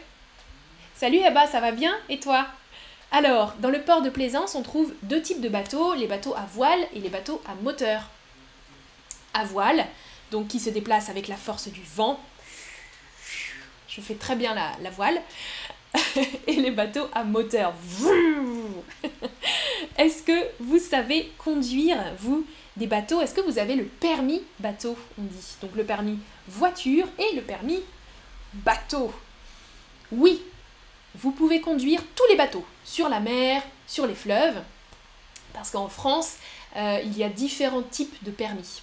[0.96, 1.96] Salut Eba, ça va bien?
[2.10, 2.48] Et toi?
[3.12, 6.46] Alors, dans le port de plaisance, on trouve deux types de bateaux, les bateaux à
[6.52, 8.10] voile et les bateaux à moteur.
[9.34, 9.86] À voile,
[10.32, 12.20] donc qui se déplacent avec la force du vent.
[13.88, 15.22] Je fais très bien la, la voile.
[16.48, 17.74] et les bateaux à moteur.
[19.98, 22.46] Est-ce que vous savez conduire, vous,
[22.78, 23.22] des bateaux?
[23.22, 25.56] Est-ce que vous avez le permis bateau, on dit?
[25.62, 27.82] Donc le permis voiture et le permis
[28.54, 29.14] bateau.
[30.12, 30.42] Oui,
[31.16, 34.62] vous pouvez conduire tous les bateaux, sur la mer, sur les fleuves,
[35.54, 36.36] parce qu'en France,
[36.76, 38.82] euh, il y a différents types de permis.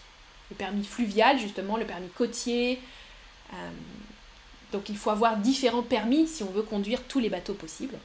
[0.51, 2.81] Le permis fluvial, justement, le permis côtier.
[3.53, 3.71] Euh,
[4.73, 7.99] donc il faut avoir différents permis si on veut conduire tous les bateaux possibles.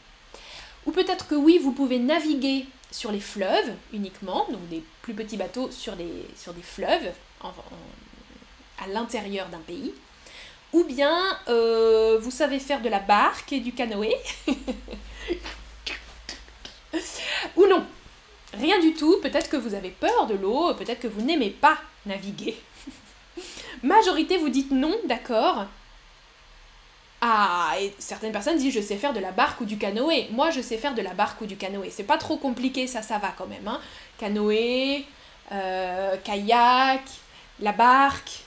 [0.86, 5.38] Ou peut-être que oui, vous pouvez naviguer sur les fleuves uniquement, donc des plus petits
[5.38, 6.26] bateaux sur des,
[6.62, 7.12] fleuves
[7.44, 9.94] à l'intérieur d'un pays.
[10.74, 14.16] Ou bien euh, vous savez faire de la barque et du canoë.
[17.56, 17.86] Ou non,
[18.54, 19.18] rien du tout.
[19.22, 22.58] Peut-être que vous avez peur de l'eau, peut-être que vous n'aimez pas naviguer.
[23.84, 25.66] Majorité, vous dites non, d'accord.
[27.22, 30.30] Ah, et certaines personnes disent je sais faire de la barque ou du canoë.
[30.32, 31.90] Moi, je sais faire de la barque ou du canoë.
[31.90, 33.68] C'est pas trop compliqué, ça, ça va quand même.
[33.68, 33.80] Hein.
[34.20, 35.06] Canoë,
[35.52, 37.04] euh, kayak,
[37.60, 38.42] la barque.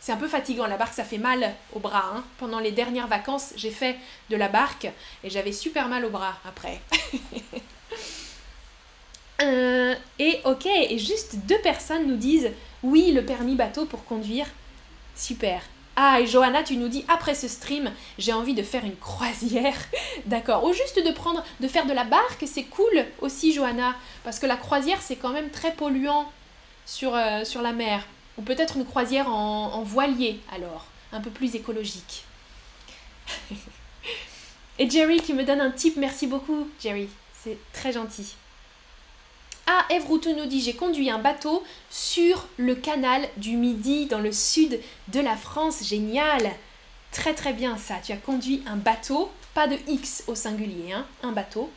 [0.00, 2.12] C'est un peu fatigant, la barque, ça fait mal au bras.
[2.14, 2.24] Hein.
[2.38, 3.96] Pendant les dernières vacances, j'ai fait
[4.30, 4.88] de la barque
[5.24, 6.80] et j'avais super mal au bras après.
[9.42, 12.50] Euh, et ok, et juste deux personnes nous disent
[12.82, 14.46] oui, le permis bateau pour conduire.
[15.14, 15.60] Super.
[15.98, 19.76] Ah, et Johanna, tu nous dis, après ce stream, j'ai envie de faire une croisière.
[20.26, 20.64] D'accord.
[20.64, 23.94] Ou juste de prendre, de faire de la barque, c'est cool aussi, Johanna.
[24.22, 26.30] Parce que la croisière, c'est quand même très polluant
[26.84, 28.06] sur, euh, sur la mer.
[28.36, 30.84] Ou peut-être une croisière en, en voilier, alors.
[31.12, 32.24] Un peu plus écologique.
[34.78, 37.08] et Jerry qui me donne un tip, merci beaucoup, Jerry.
[37.42, 38.34] C'est très gentil.
[39.66, 44.32] Ah, Eve nous dit J'ai conduit un bateau sur le canal du Midi dans le
[44.32, 45.82] sud de la France.
[45.84, 46.52] Génial
[47.12, 47.96] Très très bien ça.
[48.04, 51.70] Tu as conduit un bateau, pas de X au singulier, hein, un bateau.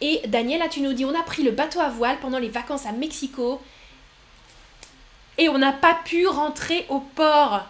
[0.00, 2.86] Et Daniela, tu nous dis On a pris le bateau à voile pendant les vacances
[2.86, 3.60] à Mexico
[5.38, 7.62] et on n'a pas pu rentrer au port.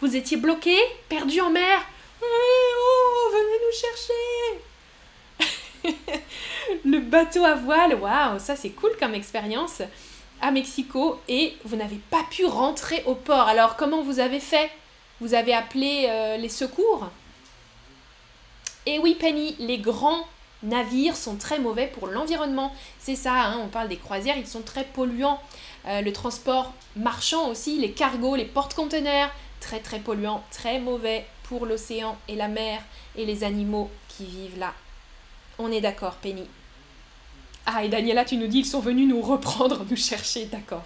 [0.00, 0.76] Vous étiez bloqué
[1.08, 1.80] Perdu en mer
[2.22, 4.12] Oh, venez nous chercher
[6.84, 9.82] le bateau à voile, waouh, ça c'est cool comme expérience
[10.40, 13.48] à Mexico et vous n'avez pas pu rentrer au port.
[13.48, 14.70] Alors comment vous avez fait?
[15.20, 17.08] Vous avez appelé euh, les secours?
[18.84, 20.26] Et oui, Penny, les grands
[20.62, 22.72] navires sont très mauvais pour l'environnement.
[22.98, 25.40] C'est ça, hein, on parle des croisières, ils sont très polluants.
[25.86, 31.66] Euh, le transport marchand aussi, les cargos, les porte-conteneurs, très très polluants, très mauvais pour
[31.66, 32.80] l'océan et la mer
[33.16, 34.72] et les animaux qui vivent là.
[35.58, 36.46] On est d'accord, Penny.
[37.64, 40.84] Ah, et Daniela, tu nous dis, ils sont venus nous reprendre, nous chercher, d'accord.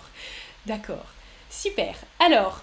[0.67, 1.07] D'accord.
[1.51, 1.95] Super.
[2.19, 2.63] Alors,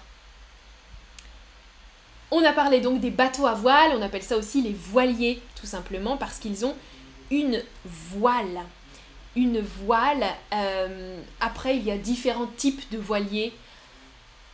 [2.30, 5.66] on a parlé donc des bateaux à voile, on appelle ça aussi les voiliers, tout
[5.66, 6.74] simplement, parce qu'ils ont
[7.30, 8.60] une voile.
[9.36, 10.24] Une voile.
[10.52, 13.52] Euh, après, il y a différents types de voiliers,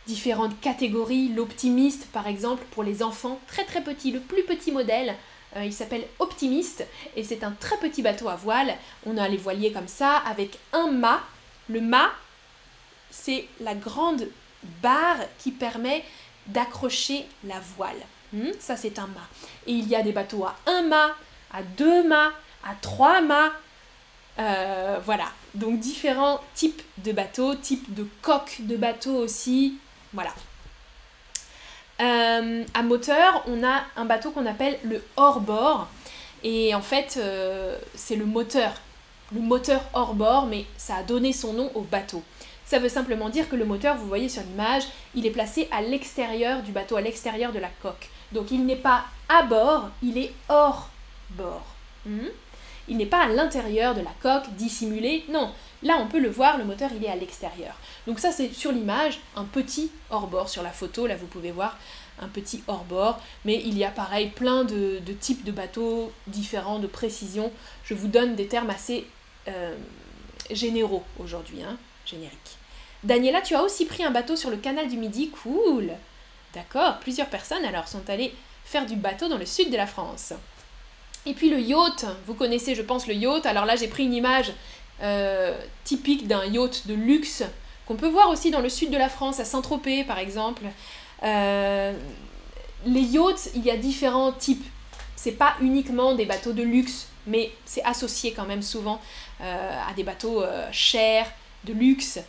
[0.05, 1.29] différentes catégories.
[1.29, 5.15] L'optimiste, par exemple, pour les enfants, très très petit, le plus petit modèle.
[5.55, 8.75] Euh, il s'appelle Optimiste et c'est un très petit bateau à voile.
[9.05, 11.21] On a les voiliers comme ça avec un mât.
[11.69, 12.11] Le mât,
[13.09, 14.27] c'est la grande
[14.81, 16.03] barre qui permet
[16.47, 18.01] d'accrocher la voile.
[18.33, 19.27] Hmm, ça, c'est un mât.
[19.67, 21.15] Et il y a des bateaux à un mât,
[21.51, 23.53] à deux mâts, à trois mâts.
[24.37, 29.77] Euh, voilà, donc différents types de bateaux, types de coques de bateaux aussi.
[30.13, 30.33] Voilà.
[32.01, 35.87] Euh, à moteur, on a un bateau qu'on appelle le hors-bord.
[36.43, 38.73] Et en fait, euh, c'est le moteur.
[39.33, 42.21] Le moteur hors-bord, mais ça a donné son nom au bateau.
[42.65, 45.81] Ça veut simplement dire que le moteur, vous voyez sur l'image, il est placé à
[45.81, 48.09] l'extérieur du bateau, à l'extérieur de la coque.
[48.31, 50.89] Donc il n'est pas à bord, il est hors
[51.31, 51.65] bord.
[52.05, 52.27] Hmm?
[52.87, 55.25] Il n'est pas à l'intérieur de la coque, dissimulé.
[55.29, 55.51] Non,
[55.83, 57.75] là on peut le voir, le moteur il est à l'extérieur.
[58.07, 60.49] Donc ça c'est sur l'image un petit hors-bord.
[60.49, 61.77] Sur la photo, là vous pouvez voir
[62.19, 63.19] un petit hors-bord.
[63.43, 67.51] Mais il y a pareil plein de, types de bateaux différents, de précision.
[67.83, 69.07] Je vous donne des termes assez
[69.47, 69.75] euh,
[70.51, 72.57] généraux aujourd'hui, hein, génériques.
[73.03, 75.91] Daniela, tu as aussi pris un bateau sur le canal du Midi, cool.
[76.53, 80.33] D'accord, plusieurs personnes alors sont allées faire du bateau dans le sud de la France.
[81.25, 84.13] Et puis le yacht, vous connaissez je pense le yacht, alors là j'ai pris une
[84.13, 84.53] image
[85.01, 87.43] euh, typique d'un yacht de luxe
[87.87, 90.63] qu'on peut voir aussi dans le sud de la France, à Saint-Tropez par exemple.
[91.23, 91.93] Euh,
[92.85, 94.65] les yachts, il y a différents types.
[95.15, 99.01] C'est pas uniquement des bateaux de luxe, mais c'est associé quand même souvent
[99.41, 101.31] euh, à des bateaux chers,
[101.63, 102.19] de luxe,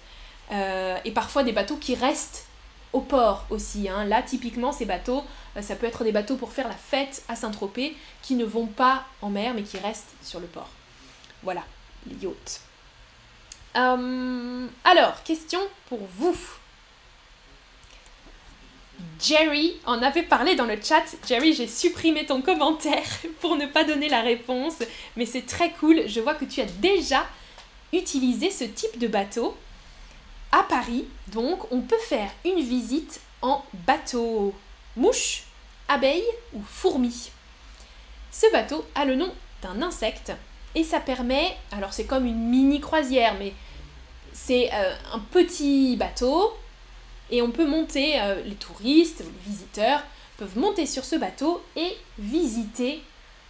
[0.50, 2.45] et parfois des bateaux qui restent
[2.96, 3.88] au port aussi.
[3.88, 4.04] Hein.
[4.06, 5.22] Là, typiquement, ces bateaux,
[5.56, 8.66] euh, ça peut être des bateaux pour faire la fête à Saint-Tropez qui ne vont
[8.66, 10.70] pas en mer mais qui restent sur le port.
[11.42, 11.62] Voilà,
[12.06, 12.62] les yachts.
[13.76, 16.36] Euh, alors, question pour vous.
[19.20, 21.04] Jerry en avait parlé dans le chat.
[21.28, 23.04] Jerry, j'ai supprimé ton commentaire
[23.42, 24.76] pour ne pas donner la réponse,
[25.16, 26.08] mais c'est très cool.
[26.08, 27.26] Je vois que tu as déjà
[27.92, 29.54] utilisé ce type de bateau
[30.52, 34.54] à Paris, donc, on peut faire une visite en bateau
[34.96, 35.44] mouche,
[35.88, 37.30] abeille ou fourmi.
[38.30, 39.32] Ce bateau a le nom
[39.62, 40.32] d'un insecte
[40.74, 43.54] et ça permet, alors c'est comme une mini croisière, mais
[44.32, 46.54] c'est euh, un petit bateau
[47.30, 50.02] et on peut monter, euh, les touristes, les visiteurs
[50.36, 53.02] peuvent monter sur ce bateau et visiter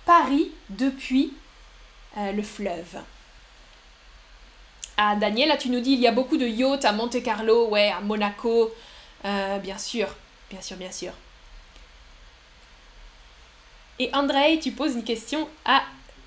[0.04, 1.32] Paris depuis
[2.16, 2.98] euh, le fleuve.
[4.96, 7.90] Ah, Daniel, tu nous dis, il y a beaucoup de yachts à Monte Carlo, ouais,
[7.90, 8.72] à Monaco,
[9.24, 10.08] euh, bien sûr,
[10.50, 11.12] bien sûr, bien sûr.
[13.98, 15.82] Et André, tu poses une question à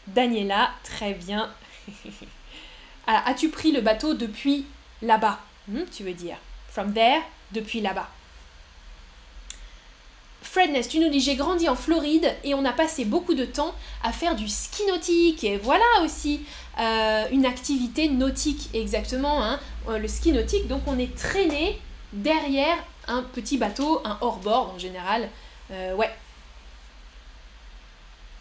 [0.07, 1.51] Daniela, très bien.
[3.07, 4.65] As-tu pris le bateau depuis
[5.01, 5.39] là-bas?
[5.67, 6.37] Hmm, Tu veux dire
[6.69, 8.09] From there, depuis là-bas?
[10.51, 13.75] Fredness, tu nous dis j'ai grandi en Floride et on a passé beaucoup de temps
[14.01, 15.43] à faire du ski nautique.
[15.43, 16.41] Et voilà aussi
[16.79, 19.59] euh, une activité nautique exactement, hein.
[19.89, 20.67] euh, le ski nautique.
[20.67, 21.79] Donc on est traîné
[22.13, 25.29] derrière un petit bateau, un hors-bord en général.
[25.69, 26.09] Euh, ouais.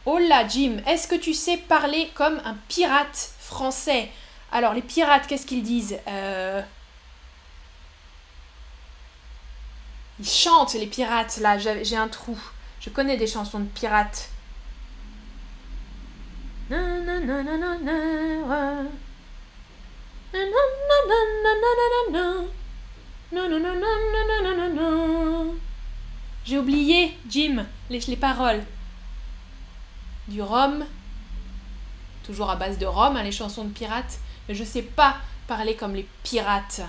[0.06, 4.08] Là Jim, est-ce que tu sais parler comme un pirate français?
[4.50, 5.98] Alors les pirates, qu'est-ce qu'ils disent?
[10.20, 12.38] Ils chantent les pirates là, j'ai un trou.
[12.80, 14.30] Je connais des chansons de pirates.
[26.44, 28.64] J'ai oublié, Jim, les, les paroles.
[30.28, 30.84] Du rhum,
[32.24, 34.18] toujours à base de rhum, hein, les chansons de pirates,
[34.48, 35.16] mais je sais pas
[35.46, 36.82] parler comme les pirates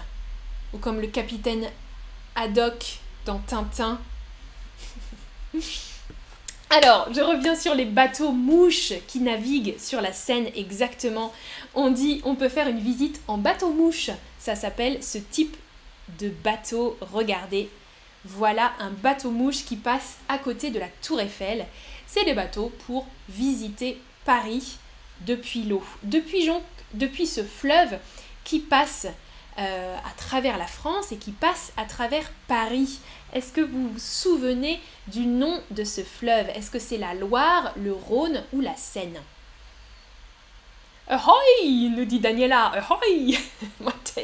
[0.73, 1.67] ou comme le capitaine
[2.35, 2.99] Haddock
[3.37, 3.99] Tintin.
[6.71, 11.33] Alors, je reviens sur les bateaux mouches qui naviguent sur la Seine exactement.
[11.73, 14.11] On dit on peut faire une visite en bateau mouche.
[14.37, 15.57] Ça s'appelle ce type
[16.19, 16.95] de bateau.
[17.01, 17.69] Regardez,
[18.25, 21.65] voilà un bateau mouche qui passe à côté de la tour Eiffel.
[22.05, 24.77] c'est les bateaux pour visiter Paris
[25.21, 26.49] depuis l'eau, depuis,
[26.93, 27.97] depuis ce fleuve
[28.43, 29.07] qui passe
[29.59, 32.99] euh, à travers la France et qui passe à travers Paris.
[33.33, 36.47] Est-ce que vous vous souvenez du nom de ce fleuve?
[36.55, 39.19] Est-ce que c'est la Loire, le Rhône ou la Seine?
[41.07, 42.67] Ahoy nous dit Daniela.
[42.67, 43.37] Ahoy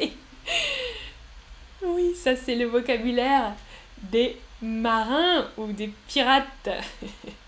[1.82, 3.52] Oui, ça c'est le vocabulaire
[4.02, 6.70] des marins ou des pirates.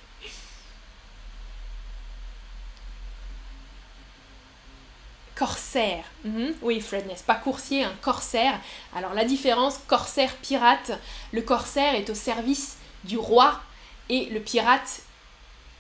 [5.39, 6.05] corsaire.
[6.25, 6.55] Mhm.
[6.63, 8.59] Oui, Fred, n'est-ce pas coursier, un corsaire.
[8.95, 10.99] Alors la différence, corsaire-pirate,
[11.33, 13.61] le corsaire est au service du roi
[14.09, 15.03] et le pirate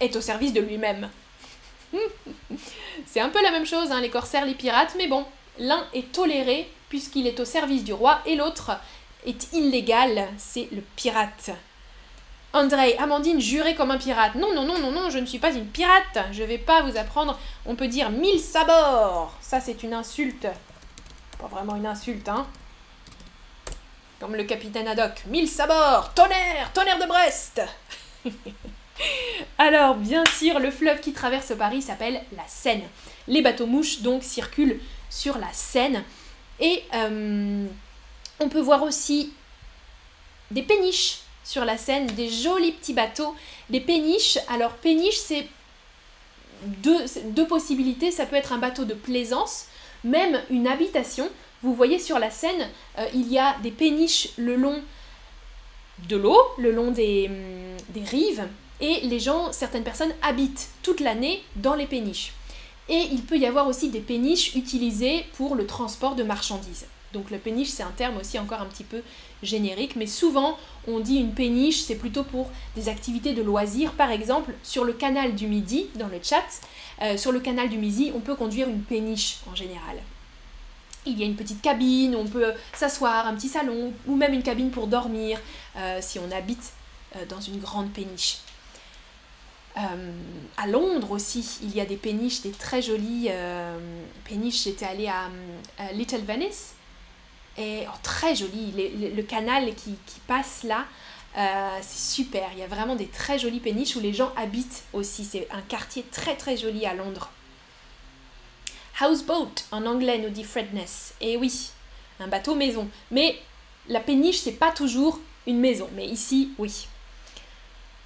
[0.00, 1.10] est au service de lui-même.
[3.06, 5.26] C'est un peu la même chose, hein, les corsaires, les pirates, mais bon,
[5.58, 8.72] l'un est toléré puisqu'il est au service du roi et l'autre
[9.26, 11.50] est illégal, c'est le pirate.
[12.58, 14.34] André, Amandine, jurez comme un pirate.
[14.34, 16.18] Non, non, non, non, non, je ne suis pas une pirate.
[16.32, 17.38] Je vais pas vous apprendre.
[17.64, 19.32] On peut dire mille sabords.
[19.40, 20.48] Ça, c'est une insulte.
[21.38, 22.46] Pas vraiment une insulte, hein.
[24.18, 25.24] Comme le capitaine Haddock.
[25.26, 27.62] Mille sabords Tonnerre Tonnerre de Brest
[29.58, 32.82] Alors, bien sûr, le fleuve qui traverse Paris s'appelle la Seine.
[33.28, 36.02] Les bateaux mouches, donc, circulent sur la Seine.
[36.58, 37.66] Et euh,
[38.40, 39.32] on peut voir aussi
[40.50, 43.34] des péniches sur la Seine, des jolis petits bateaux,
[43.70, 44.38] des péniches.
[44.48, 45.46] Alors péniche, c'est
[46.62, 48.10] deux, possibilités.
[48.10, 49.64] Ça peut être un bateau de plaisance,
[50.04, 51.30] même une habitation.
[51.62, 52.68] Vous voyez sur la Seine,
[52.98, 54.82] euh, il y a des péniches le long
[56.06, 58.46] de l'eau, le long des, hum, des rives,
[58.80, 62.34] et les gens, certaines personnes habitent toute l'année dans les péniches.
[62.90, 66.86] Et il peut y avoir aussi des péniches utilisées pour le transport de marchandises.
[67.12, 69.02] Donc le péniche, c'est un terme aussi encore un petit peu
[69.42, 73.92] générique, mais souvent on dit une péniche, c'est plutôt pour des activités de loisirs.
[73.92, 76.44] Par exemple, sur le canal du Midi, dans le chat,
[77.02, 79.96] euh, sur le canal du Midi, on peut conduire une péniche en général.
[81.06, 84.42] Il y a une petite cabine, on peut s'asseoir, un petit salon, ou même une
[84.42, 85.40] cabine pour dormir,
[85.76, 86.72] euh, si on habite
[87.16, 88.38] euh, dans une grande péniche.
[90.56, 93.30] à Londres aussi, il y a des péniches, des très jolies
[94.24, 94.64] péniches.
[94.64, 95.30] J'étais allée à
[95.92, 96.74] Little Venice,
[97.58, 98.72] oh, très joli.
[99.14, 99.96] Le, canal qui,
[100.26, 100.84] passe là,
[101.36, 102.48] euh, c'est super.
[102.52, 105.24] Il y a vraiment des très jolies péniches où les gens habitent aussi.
[105.24, 107.30] C'est un quartier très très joli à Londres.
[109.00, 111.14] Houseboat en anglais nous dit Fredness.
[111.20, 111.70] Et oui,
[112.20, 112.88] un bateau maison.
[113.10, 113.38] Mais
[113.88, 115.88] la péniche, c'est pas toujours une maison.
[115.94, 116.88] Mais ici, oui.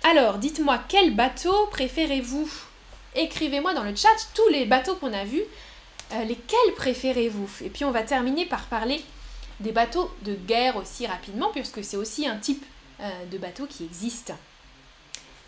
[0.04, 2.50] Alors, dites-moi, quel bateau préférez-vous?
[3.14, 5.44] Écrivez-moi dans le chat tous les bateaux qu'on a vus.
[6.12, 7.48] Euh, lesquels préférez-vous?
[7.64, 9.02] Et puis on va terminer par parler
[9.62, 12.64] des bateaux de guerre aussi rapidement, puisque c'est aussi un type
[13.00, 14.32] euh, de bateau qui existe.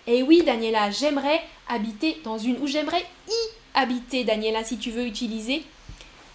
[0.07, 3.33] Et oui, Daniela, j'aimerais habiter dans une, ou j'aimerais y
[3.75, 5.65] habiter, Daniela, si tu veux utiliser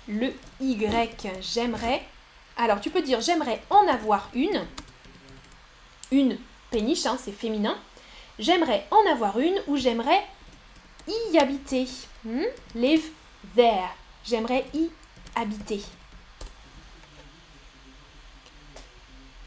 [0.07, 1.27] le Y.
[1.41, 2.03] J'aimerais.
[2.57, 4.65] Alors, tu peux dire j'aimerais en avoir une.
[6.11, 6.37] Une
[6.71, 7.77] péniche, hein, c'est féminin.
[8.39, 10.25] J'aimerais en avoir une ou j'aimerais
[11.07, 11.87] y habiter.
[12.25, 12.43] Hmm?
[12.75, 13.09] Live
[13.55, 13.89] there.
[14.25, 14.89] J'aimerais y
[15.35, 15.81] habiter.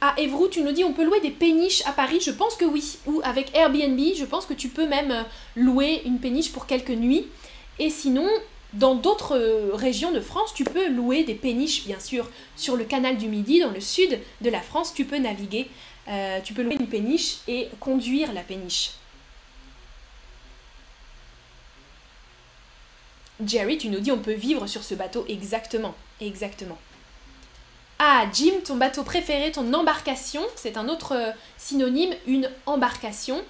[0.05, 2.65] Ah, Evrou, tu nous dis on peut louer des péniches à Paris Je pense que
[2.65, 2.99] oui.
[3.07, 5.23] Ou avec Airbnb, je pense que tu peux même euh,
[5.55, 7.29] louer une péniche pour quelques nuits.
[7.79, 8.29] Et sinon,
[8.73, 12.29] dans d'autres euh, régions de France, tu peux louer des péniches, bien sûr.
[12.57, 15.69] Sur le canal du Midi, dans le sud de la France, tu peux naviguer.
[16.09, 18.95] Euh, tu peux louer une péniche et conduire la péniche.
[23.47, 25.95] Jerry, tu nous dis on peut vivre sur ce bateau exactement.
[26.21, 26.79] Exactement.
[28.05, 33.41] Ah, Jim, ton bateau préféré, ton embarcation, c'est un autre euh, synonyme, une embarcation.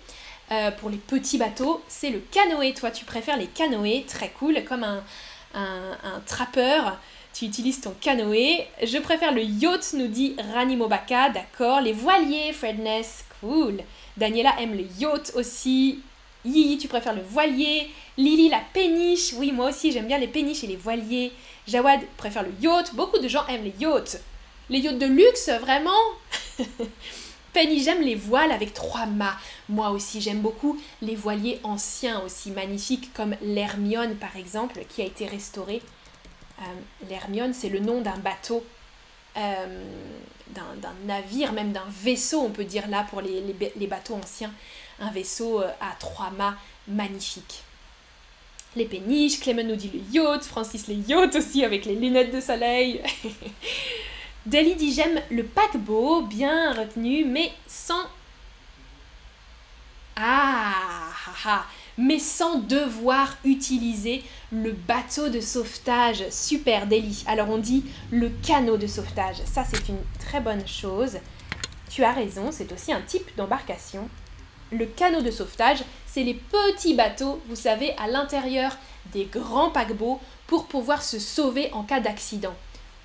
[0.50, 2.74] Euh, pour les petits bateaux, c'est le canoë.
[2.74, 5.03] Toi, tu préfères les canoës, très cool, comme un,
[5.55, 6.98] un, trappeur.
[7.32, 8.66] Tu utilises ton canoë.
[8.82, 11.80] Je préfère le yacht, nous dit Rani Mobaka, d'accord.
[11.80, 13.78] Les voiliers, Fredness, cool.
[14.18, 16.03] Daniela aime le yacht aussi.
[16.44, 17.90] Yi, tu préfères le voilier.
[18.18, 19.32] Lily, la péniche.
[19.38, 21.32] Oui, moi aussi, j'aime bien les péniches et les voiliers.
[21.66, 22.94] Jawad préfère le yacht.
[22.94, 24.20] Beaucoup de gens aiment les yachts.
[24.70, 25.90] Les yachts de luxe, vraiment
[27.52, 29.36] Penny, j'aime les voiles avec trois mâts.
[29.68, 35.04] Moi aussi, j'aime beaucoup les voiliers anciens aussi magnifiques, comme l'Hermione par exemple, qui a
[35.04, 35.82] été restauré.
[36.60, 38.64] Euh, L'Hermione, c'est le nom d'un bateau,
[39.36, 39.84] euh,
[40.48, 43.42] d'un navire, même d'un vaisseau, on peut dire là pour les,
[43.76, 44.52] les, bateaux anciens.
[44.98, 46.56] Un vaisseau euh, à trois mâts
[46.88, 47.62] magnifique.
[48.76, 52.40] Les péniches, Clément nous dit le yacht, Francis les yachts aussi avec les lunettes de
[52.40, 53.02] soleil.
[54.47, 58.03] Deli dit j'aime le paquebot, bien retenu, mais sans...
[60.16, 61.11] Ah,
[61.47, 61.64] ah,
[61.97, 66.28] mais sans devoir utiliser le bateau de sauvetage.
[66.30, 67.24] Super délit.
[67.26, 69.43] Alors on dit le canot de sauvetage.
[69.45, 71.18] Ça c'est une très bonne chose.
[71.88, 74.09] Tu as raison, c'est aussi un type d'embarcation.
[74.72, 78.76] Le canot de sauvetage, c'est les petits bateaux, vous savez, à l'intérieur
[79.12, 82.55] des grands paquebots pour pouvoir se sauver en cas d'accident.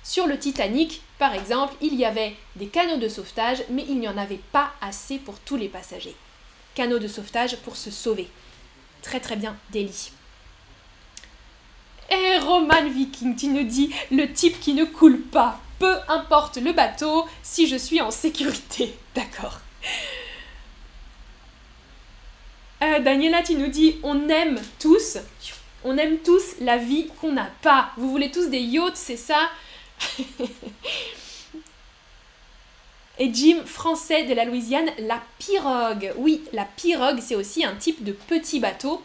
[0.08, 4.08] Sur le Titanic, par exemple, il y avait des canots de sauvetage, mais il n'y
[4.08, 6.16] en avait pas assez pour tous les passagers.
[6.74, 8.26] Canaux de sauvetage pour se sauver.
[9.02, 10.12] Très très bien, Delhi.
[12.10, 15.60] Et Roman Viking, tu nous dis le type qui ne coule pas.
[15.78, 18.96] Peu importe le bateau, si je suis en sécurité.
[19.14, 19.60] D'accord.
[22.82, 25.18] Euh, Daniela, tu nous dis on aime tous,
[25.84, 27.90] on aime tous la vie qu'on n'a pas.
[27.98, 29.50] Vous voulez tous des yachts, c'est ça?
[33.20, 36.12] Et Jim, français de la Louisiane, la pirogue.
[36.16, 39.02] Oui, la pirogue, c'est aussi un type de petit bateau,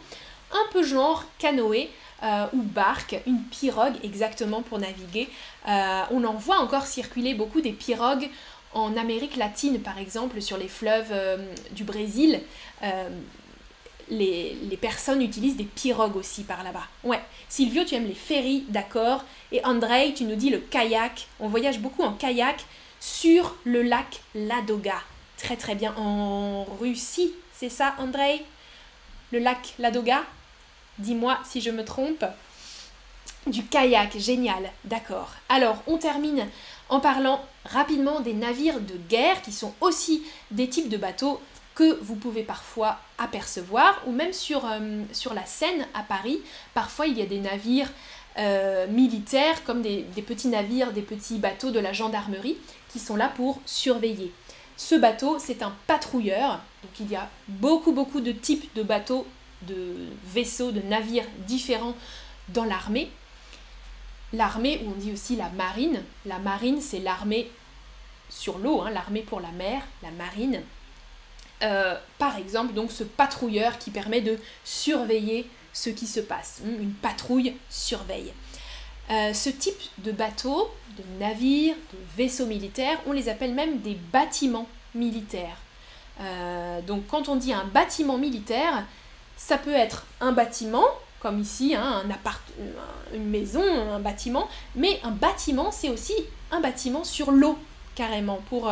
[0.52, 1.90] un peu genre canoë
[2.22, 5.28] euh, ou barque, une pirogue exactement pour naviguer.
[5.68, 8.30] Euh, on en voit encore circuler beaucoup des pirogues
[8.72, 11.36] en Amérique latine, par exemple, sur les fleuves euh,
[11.72, 12.40] du Brésil.
[14.08, 16.86] Les, personnes utilisent des pirogues aussi par là-bas.
[17.04, 17.20] Ouais.
[17.48, 19.24] Silvio, tu aimes les ferries, d'accord.
[19.52, 21.26] Et Andrei, tu nous dis le kayak.
[21.40, 22.64] On voyage beaucoup en kayak
[23.00, 25.00] sur le lac Ladoga.
[25.36, 25.94] Très très bien.
[25.96, 28.44] En Russie, c'est ça, Andrei?
[29.32, 30.22] Le lac Ladoga?
[30.98, 32.24] Dis-moi si je me trompe.
[33.46, 35.30] Du kayak, génial, d'accord.
[35.50, 36.46] Alors, on termine
[36.88, 41.40] en parlant rapidement des navires de guerre qui sont aussi des types de bateaux
[41.74, 46.40] que vous pouvez parfois apercevoir, ou même sur, euh, sur la Seine à Paris,
[46.72, 47.90] parfois il y a des navires
[48.38, 52.56] euh, militaires comme des, petits navires, des petits bateaux de la gendarmerie
[52.88, 54.32] qui sont là pour surveiller.
[54.76, 59.26] Ce bateau, c'est un patrouilleur, donc il y a beaucoup beaucoup de types de bateaux,
[59.62, 59.94] de
[60.24, 61.94] vaisseaux, de navires différents
[62.48, 63.10] dans l'armée.
[64.32, 67.50] L'armée, on dit aussi la marine, la marine c'est l'armée
[68.28, 70.60] sur l'eau, hein, l'armée pour la mer, la marine.
[71.62, 76.60] Euh, par exemple, donc ce patrouilleur qui permet de surveiller ce qui se passe.
[76.64, 78.32] Hmm, une patrouille surveille.
[79.10, 83.96] Euh, ce type de bateau, de navire, de vaisseau militaire, on les appelle même des
[84.12, 85.58] bâtiments militaires.
[86.20, 88.84] Euh, donc quand on dit un bâtiment militaire,
[89.36, 90.86] ça peut être un bâtiment,
[91.20, 92.42] comme ici, hein, appart
[93.12, 96.14] une maison, un bâtiment, mais un bâtiment, c'est aussi
[96.50, 97.58] un bâtiment sur l'eau,
[97.94, 98.70] carrément, pour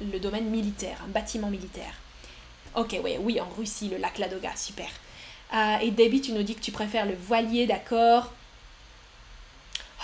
[0.00, 1.94] le domaine militaire, un bâtiment militaire.
[2.74, 4.88] Ok, oui, oui, en Russie, le lac Ladoga, super.
[5.54, 8.32] Euh, et Debbie, tu nous dis que tu préfères le voilier, d'accord.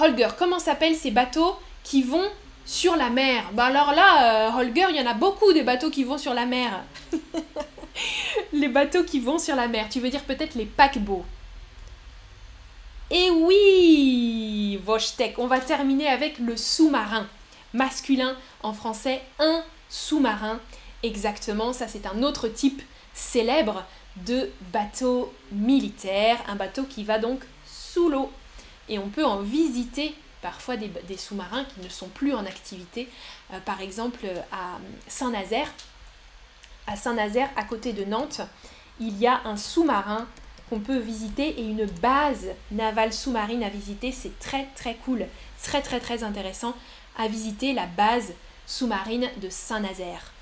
[0.00, 2.28] Holger, comment s'appellent ces bateaux qui vont
[2.64, 3.50] sur la mer?
[3.52, 6.32] Bah alors là, euh, Holger, il y en a beaucoup des bateaux qui vont sur
[6.32, 6.82] la mer.
[8.52, 11.26] les bateaux qui vont sur la mer, tu veux dire peut-être les paquebots.
[13.10, 17.26] Et oui, Vostek, on va terminer avec le sous-marin.
[17.74, 19.62] Masculin en français, un
[19.92, 20.58] sous-marin.
[21.02, 22.82] Exactement, ça c'est un autre type
[23.12, 23.84] célèbre
[24.16, 28.32] de bateau militaire, un bateau qui va donc sous l'eau.
[28.88, 33.08] Et on peut en visiter parfois des, sous-marins qui ne sont plus en activité.
[33.52, 35.72] Euh, par exemple, à Saint-Nazaire,
[36.86, 38.40] à Saint-Nazaire, à côté de Nantes,
[38.98, 40.26] il y a un sous-marin
[40.68, 44.10] qu'on peut visiter et une base navale sous-marine à visiter.
[44.10, 45.26] C'est très très cool,
[45.62, 46.74] très très très intéressant
[47.18, 48.32] à visiter la base
[48.72, 50.32] sous-marine de Saint-Nazaire.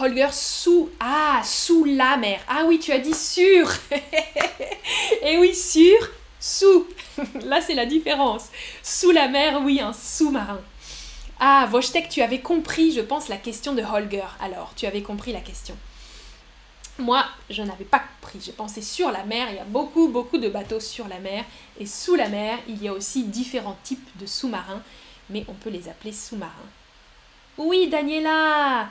[0.00, 2.40] Holger sous ah sous la mer.
[2.48, 3.70] Ah oui, tu as dit sur.
[5.22, 5.96] Et oui, sur
[6.40, 6.88] sous.
[7.44, 8.48] Là, c'est la différence.
[8.82, 10.60] Sous la mer, oui, un sous-marin.
[11.38, 14.26] Ah, Wojtek, tu avais compris, je pense, la question de Holger.
[14.40, 15.76] Alors, tu avais compris la question.
[16.98, 18.40] Moi, je n'avais pas compris.
[18.44, 21.44] J'ai pensé sur la mer, il y a beaucoup, beaucoup de bateaux sur la mer.
[21.78, 24.82] Et sous la mer, il y a aussi différents types de sous-marins,
[25.30, 26.70] mais on peut les appeler sous-marins.
[27.58, 28.88] Oui, Daniela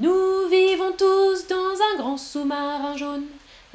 [0.00, 3.24] nous vivons tous dans un grand sous-marin jaune,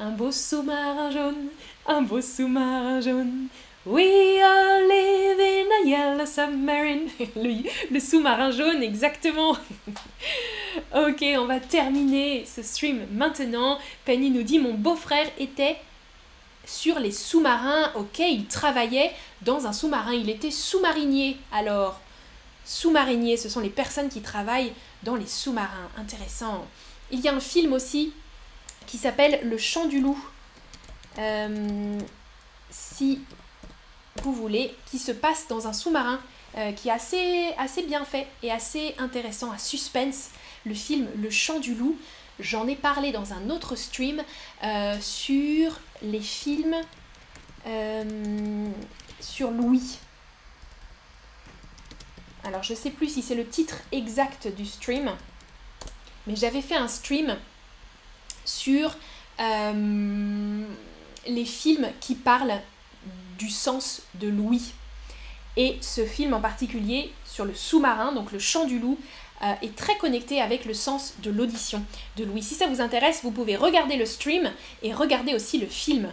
[0.00, 1.48] un beau sous-marin jaune,
[1.86, 3.48] un beau sous-marin jaune.
[3.84, 7.10] We are living a yellow submarine.
[7.36, 9.54] Le, le sous-marin jaune, exactement.
[10.94, 13.78] ok, on va terminer ce stream maintenant.
[14.06, 15.76] Penny nous dit Mon beau-frère était
[16.66, 17.92] sur les sous-marins.
[17.94, 19.12] Ok, il travaillait
[19.42, 20.12] dans un sous-marin.
[20.12, 21.36] Il était sous-marinier.
[21.52, 22.00] Alors,
[22.64, 25.90] sous-marinier, ce sont les personnes qui travaillent dans les sous-marins.
[25.96, 26.66] Intéressant.
[27.10, 28.12] Il y a un film aussi
[28.86, 30.18] qui s'appelle Le Chant du Loup.
[31.18, 31.98] Euh,
[32.70, 33.20] si
[34.22, 36.20] vous voulez, qui se passe dans un sous-marin,
[36.56, 40.30] euh, qui est assez, assez bien fait et assez intéressant, à suspense.
[40.64, 41.96] Le film Le Chant du Loup.
[42.40, 44.22] J'en ai parlé dans un autre stream
[44.62, 46.76] euh, sur les films
[47.66, 48.68] euh,
[49.20, 49.98] sur Louis.
[52.44, 55.10] Alors je sais plus si c'est le titre exact du stream,
[56.26, 57.36] mais j'avais fait un stream
[58.44, 58.94] sur
[59.40, 60.64] euh,
[61.26, 62.60] les films qui parlent
[63.38, 64.72] du sens de Louis.
[65.56, 68.98] Et ce film en particulier sur le sous-marin, donc le chant du loup,
[69.44, 71.82] euh, est très connecté avec le sens de l'audition
[72.16, 72.42] de Louis.
[72.42, 74.50] Si ça vous intéresse, vous pouvez regarder le stream
[74.82, 76.10] et regarder aussi le film.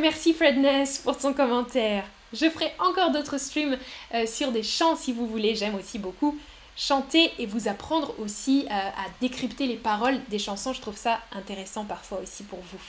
[0.00, 2.04] Merci Fredness pour ton commentaire.
[2.32, 3.76] Je ferai encore d'autres streams
[4.14, 5.54] euh, sur des chants si vous voulez.
[5.54, 6.38] J'aime aussi beaucoup
[6.76, 10.72] chanter et vous apprendre aussi euh, à décrypter les paroles des chansons.
[10.72, 12.80] Je trouve ça intéressant parfois aussi pour vous.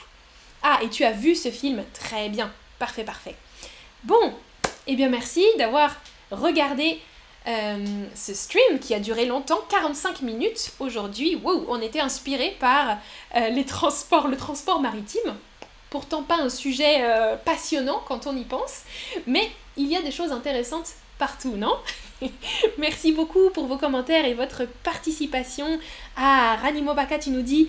[0.62, 1.84] Ah, et tu as vu ce film?
[1.92, 2.50] Très bien.
[2.78, 3.36] Parfait, parfait.
[4.02, 4.32] Bon,
[4.86, 5.94] eh bien merci d'avoir
[6.30, 7.00] regardé
[7.46, 7.84] euh,
[8.14, 11.36] ce stream qui a duré longtemps, 45 minutes aujourd'hui.
[11.36, 12.98] Wow, on était inspiré par
[13.34, 15.34] les transports, le transport maritime
[15.94, 18.82] pourtant pas un sujet euh, passionnant quand on y pense,
[19.28, 20.88] mais il y a des choses intéressantes
[21.20, 21.72] partout, non?
[22.78, 25.78] Merci beaucoup pour vos commentaires et votre participation.
[26.16, 27.68] Ah, Ranimo Baka, tu nous dis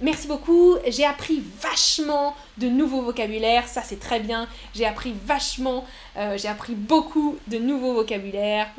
[0.00, 4.48] Merci beaucoup, j'ai appris vachement de nouveaux vocabulaires, ça c'est très bien.
[4.74, 5.84] J'ai appris vachement,
[6.16, 8.70] euh, j'ai appris beaucoup de nouveaux vocabulaires.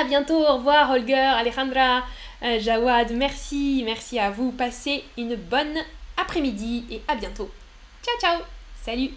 [0.00, 2.04] À bientôt, au revoir Holger, Alejandra,
[2.44, 4.52] euh, Jawad, merci, merci à vous.
[4.52, 5.76] Passez une bonne
[6.16, 7.50] après-midi et à bientôt.
[8.04, 8.42] Ciao ciao
[8.80, 9.10] Salut